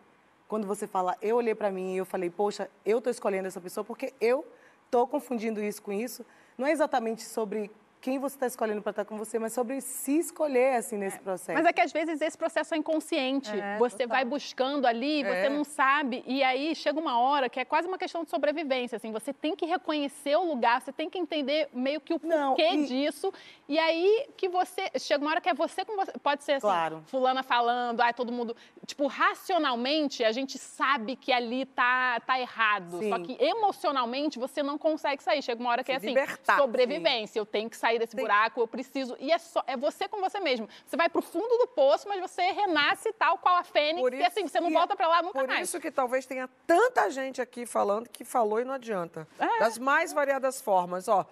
[0.48, 3.62] Quando você fala, eu olhei para mim e eu falei, poxa, eu estou escolhendo essa
[3.62, 4.46] pessoa porque eu
[4.86, 6.26] estou confundindo isso com isso,
[6.58, 7.70] não é exatamente sobre
[8.02, 11.20] quem você está escolhendo para estar com você, mas sobre se escolher assim nesse é.
[11.20, 11.58] processo.
[11.58, 13.52] Mas é que às vezes esse processo é inconsciente.
[13.60, 14.10] É, você total.
[14.10, 15.50] vai buscando ali, você é.
[15.50, 18.95] não sabe, e aí chega uma hora que é quase uma questão de sobrevivência.
[18.95, 22.56] Assim, você tem que reconhecer o lugar, você tem que entender meio que o não,
[22.56, 22.86] porquê e...
[22.86, 23.34] disso.
[23.68, 26.14] E aí que você chega uma hora que é você com você.
[26.24, 27.04] Pode ser assim, claro.
[27.08, 28.56] fulana falando, ai, todo mundo.
[28.86, 33.00] Tipo, racionalmente a gente sabe que ali tá, tá errado.
[33.00, 33.10] Sim.
[33.10, 35.41] Só que emocionalmente você não consegue sair.
[35.41, 37.34] Chega uma hora que Se é assim, libertar, sobrevivência.
[37.34, 37.39] Sim.
[37.39, 38.24] Eu tenho que sair sair desse Tem...
[38.24, 39.16] buraco, eu preciso.
[39.20, 40.70] E é, só, é você com você mesmo.
[40.86, 44.08] Você vai pro fundo do poço, mas você renasce tal qual a Fênix.
[44.14, 45.60] e assim, você não volta para lá nunca por mais.
[45.60, 49.28] Por isso que talvez tenha tanta gente aqui falando que falou e não adianta.
[49.40, 49.60] É.
[49.60, 51.08] Das mais variadas formas.
[51.08, 51.26] Ó,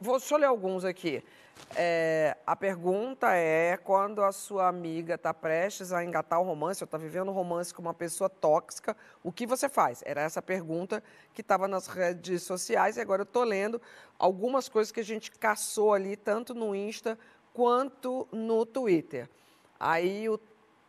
[0.00, 1.22] vou, só ler alguns aqui.
[1.74, 6.84] É, a pergunta é quando a sua amiga está prestes a engatar o romance, ou
[6.84, 10.02] está vivendo um romance com uma pessoa tóxica, o que você faz?
[10.04, 13.80] Era essa pergunta que estava nas redes sociais e agora eu estou lendo
[14.18, 17.18] algumas coisas que a gente caçou ali, tanto no Insta
[17.54, 19.28] quanto no Twitter.
[19.80, 20.38] Aí o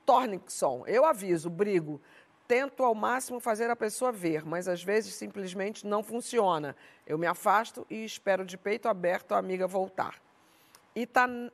[0.06, 2.02] Tornixon, eu aviso, brigo,
[2.46, 6.76] tento ao máximo fazer a pessoa ver, mas às vezes simplesmente não funciona.
[7.08, 10.22] Eu me afasto e espero de peito aberto a amiga voltar.
[10.96, 11.52] Itan,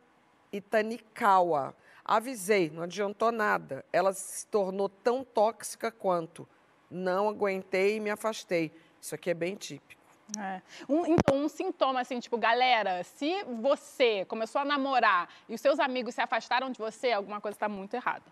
[0.51, 1.75] Itanikawa.
[2.03, 3.85] Avisei, não adiantou nada.
[3.93, 6.47] Ela se tornou tão tóxica quanto.
[6.89, 8.71] Não aguentei e me afastei.
[8.99, 9.99] Isso aqui é bem típico.
[10.37, 10.61] É.
[10.87, 15.79] Um, então, um sintoma assim, tipo, galera, se você começou a namorar e os seus
[15.79, 18.25] amigos se afastaram de você, alguma coisa está muito errada.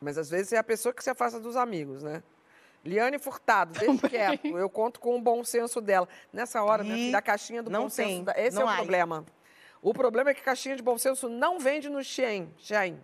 [0.00, 2.22] Mas às vezes é a pessoa que se afasta dos amigos, né?
[2.84, 4.46] Liane Furtado, deixa quieto.
[4.46, 6.08] Eu conto com o bom senso dela.
[6.32, 8.38] Nessa hora, E filha, da caixinha do não bom tem, senso.
[8.38, 8.76] Esse é o há.
[8.76, 9.24] problema.
[9.84, 12.50] O problema é que caixinha de bom senso não vende no Shein.
[12.56, 12.98] Shein.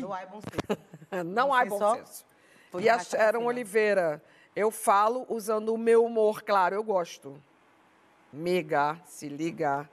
[0.00, 0.82] Não há bom senso.
[1.24, 2.24] Não há bom só senso.
[2.72, 3.44] foi E a Sharon.
[3.44, 4.20] Oliveira,
[4.56, 7.40] eu falo usando o meu humor, claro, eu gosto.
[8.32, 9.88] Mega, se liga,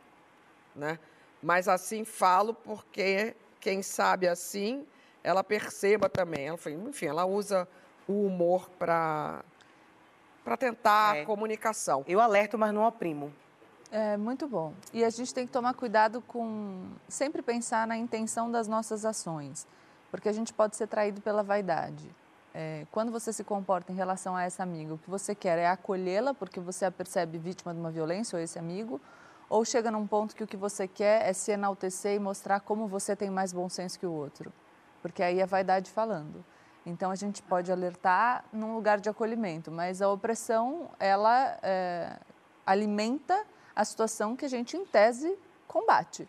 [0.75, 0.97] né?
[1.43, 4.87] Mas assim falo porque quem sabe assim,
[5.23, 6.47] ela perceba também.
[6.47, 7.67] Ela, foi- enfim, ela usa
[8.07, 9.43] o humor para
[10.43, 11.25] para tentar É.
[11.25, 12.03] comunicação.
[12.07, 13.31] Eu alerto, mas não oprimo.
[13.91, 14.73] É muito bom.
[14.93, 19.65] E a gente tem que tomar cuidado com sempre pensar na intenção das nossas ações,
[20.11, 22.07] porque a gente pode ser traído pela vaidade.
[22.53, 25.67] É, quando você se comporta em relação a essa amiga, o que você quer é
[25.67, 29.01] acolhê-la porque você a percebe vítima de uma violência ou esse amigo,
[29.49, 32.87] ou chega num ponto que o que você quer é se enaltecer e mostrar como
[32.87, 34.53] você tem mais bom senso que o outro,
[35.01, 36.45] porque aí é vaidade falando.
[36.85, 42.17] Então a gente pode alertar num lugar de acolhimento, mas a opressão ela é,
[42.65, 43.43] alimenta
[43.79, 45.33] a situação que a gente em tese
[45.65, 46.27] combate.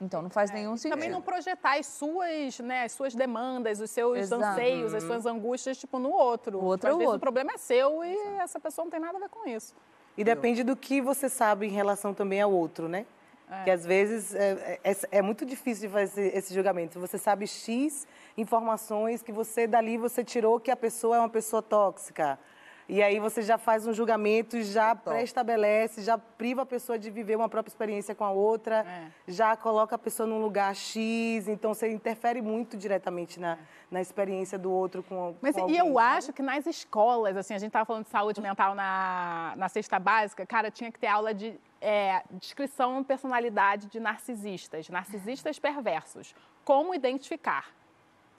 [0.00, 0.96] Então não faz nenhum sentido.
[0.96, 4.42] Também não projetar as suas, né, as suas demandas, os seus Exato.
[4.42, 6.58] anseios, as suas angústias, tipo, no outro.
[6.58, 7.18] O outro Às é o vezes outro.
[7.18, 9.72] o problema é seu e essa pessoa não tem nada a ver com isso.
[10.18, 13.06] E depende do que você sabe em relação também ao outro, né?
[13.48, 13.64] É.
[13.64, 16.98] Que às vezes é, é, é muito difícil de fazer esse julgamento.
[16.98, 18.04] Você sabe X
[18.36, 22.36] informações que você dali você tirou que a pessoa é uma pessoa tóxica.
[22.90, 27.08] E aí você já faz um julgamento e já pré-estabelece, já priva a pessoa de
[27.08, 28.84] viver uma própria experiência com a outra,
[29.28, 33.58] já coloca a pessoa num lugar X, então você interfere muito diretamente na,
[33.88, 36.18] na experiência do outro com, Mas com e alguém, eu sabe?
[36.18, 40.00] acho que nas escolas, assim, a gente estava falando de saúde mental na, na cesta
[40.00, 46.34] básica, cara, tinha que ter aula de é, descrição personalidade de narcisistas, narcisistas perversos.
[46.64, 47.66] Como identificar?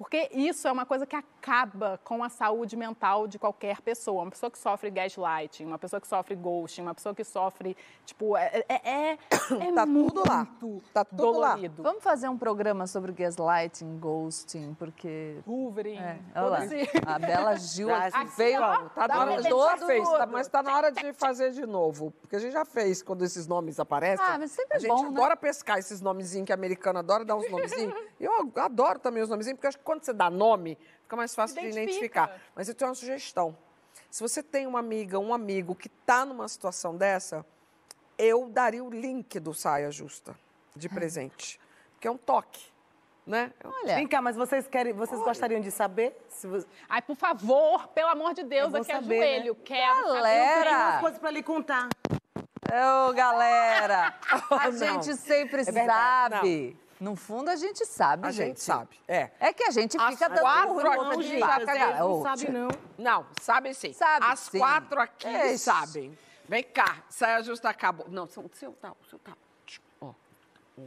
[0.01, 4.23] Porque isso é uma coisa que acaba com a saúde mental de qualquer pessoa.
[4.23, 8.35] Uma pessoa que sofre gaslighting, uma pessoa que sofre ghosting, uma pessoa que sofre, tipo,
[8.35, 9.17] é, é, é,
[9.69, 10.47] é Tá muito tudo lá.
[10.91, 11.49] Tá tudo lá.
[11.49, 11.83] dolorido.
[11.83, 15.37] Vamos fazer um programa sobre gaslighting, ghosting, porque.
[15.45, 15.97] Hoovery.
[15.97, 16.65] É, olha lá.
[16.65, 18.59] esse- A Bela Gil aqui se veio.
[18.59, 20.31] veio, tá na hora, a gente já todo fez, tá- mundo.
[20.31, 22.11] mas tá na hora de fazer de novo.
[22.21, 24.25] Porque a gente já fez quando esses nomes aparecem.
[24.25, 25.09] Ah, mas sempre a é gente bom, né?
[25.09, 27.93] adora pescar esses nomezinhos que americano adora dar uns nomezinhos.
[28.19, 31.35] E eu adoro também os nomezinhos, porque acho que quando você dá nome, fica mais
[31.35, 31.91] fácil de Identifica.
[32.23, 32.41] identificar.
[32.55, 33.57] Mas eu tenho uma sugestão.
[34.09, 37.45] Se você tem uma amiga, um amigo que tá numa situação dessa,
[38.17, 40.33] eu daria o link do Saia Justa
[40.75, 41.59] de presente.
[41.93, 42.63] Porque é um toque,
[43.27, 43.51] né?
[43.63, 43.95] Olha.
[43.95, 46.17] Vem cá, mas vocês querem, vocês gostariam de saber?
[46.29, 46.65] Se você...
[46.87, 49.53] Ai, por favor, pelo amor de Deus, Eu vou aqui saber, é joelho.
[49.55, 49.59] né?
[49.65, 50.63] Quero Galera!
[50.69, 51.89] Tem umas coisas pra lhe contar.
[53.09, 54.15] Ô, galera!
[54.51, 54.71] A Não.
[54.71, 56.77] gente sempre É sabe.
[57.01, 58.95] No fundo, a gente sabe, A gente sabe.
[59.07, 59.31] É.
[59.39, 61.97] É que a gente As fica dando quatro conta aqui de cara.
[61.97, 62.67] Não sabe, não.
[62.95, 63.91] Não, sabe sim.
[63.91, 64.59] Sabe As sim.
[64.59, 65.57] quatro aqui Ixi.
[65.57, 66.17] sabem.
[66.47, 68.07] Vem cá, saia justa acabou.
[68.07, 69.31] Não, seu, seu tá, o seu tá.
[69.63, 70.13] ótimo, Ó,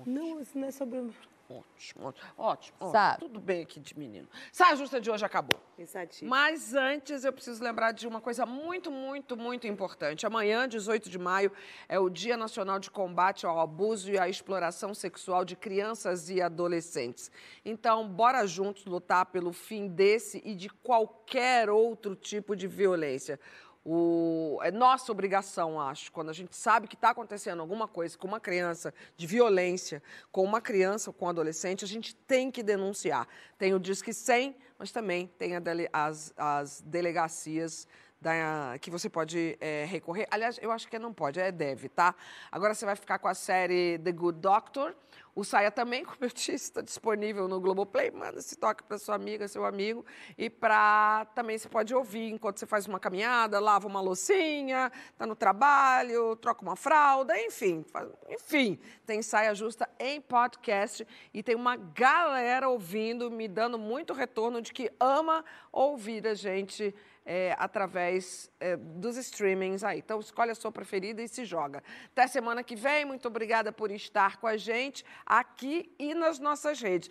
[0.07, 1.13] Não, isso não é sobre...
[1.49, 2.93] ótimo, ótimo, ótimo.
[2.93, 3.21] Sabe.
[3.21, 4.29] Tudo bem aqui de menino.
[4.53, 5.61] Saia justa de hoje acabou.
[5.77, 6.31] Pensativo.
[6.31, 10.27] Mas antes eu preciso lembrar de uma coisa muito, muito, muito importante.
[10.27, 11.53] Amanhã, 18 de maio,
[11.89, 16.41] é o Dia Nacional de Combate ao Abuso e à Exploração Sexual de Crianças e
[16.41, 17.31] Adolescentes.
[17.65, 23.39] Então, bora juntos lutar pelo fim desse e de qualquer outro tipo de violência.
[23.87, 28.27] O- é nossa obrigação, acho, quando a gente sabe que está acontecendo alguma coisa com
[28.27, 30.03] uma criança de violência,
[30.33, 33.29] com uma criança ou com um adolescente, a gente tem que denunciar.
[33.59, 37.87] Tem o Disque 100, mas também tem dele- as, as delegacias
[38.25, 40.27] da- que você pode é, recorrer.
[40.31, 42.15] Aliás, eu acho que não pode, é deve, tá?
[42.51, 44.95] Agora você vai ficar com a série The Good Doctor.
[45.37, 48.11] O Saia também, como eu disse, está disponível no Globoplay.
[48.11, 50.05] Manda esse toque para sua amiga, seu amigo.
[50.39, 55.27] E para também você pode ouvir enquanto você faz uma caminhada, lava uma loucinha, está
[55.27, 57.85] no trabalho, troca uma fralda, enfim.
[57.93, 64.13] faz- enfim, tem Saia Justa em podcast e tem uma galera ouvindo, me dando muito
[64.15, 66.95] retorno de que ama ouvir a gente
[67.25, 69.99] é, através é, dos streamings aí.
[69.99, 71.83] Então, escolhe a sua preferida e se joga.
[72.07, 73.05] Até semana que vem.
[73.05, 77.11] Muito obrigada por estar com a gente aqui e nas nossas redes.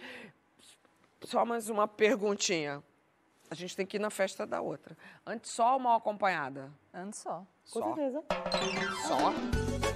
[1.21, 2.83] Só mais uma perguntinha.
[3.49, 4.97] A gente tem que ir na festa da outra.
[5.25, 6.71] Antes só ou mal acompanhada?
[6.93, 7.45] Antes só.
[7.71, 7.95] Com Só.
[7.95, 8.23] certeza.
[9.07, 9.92] Só?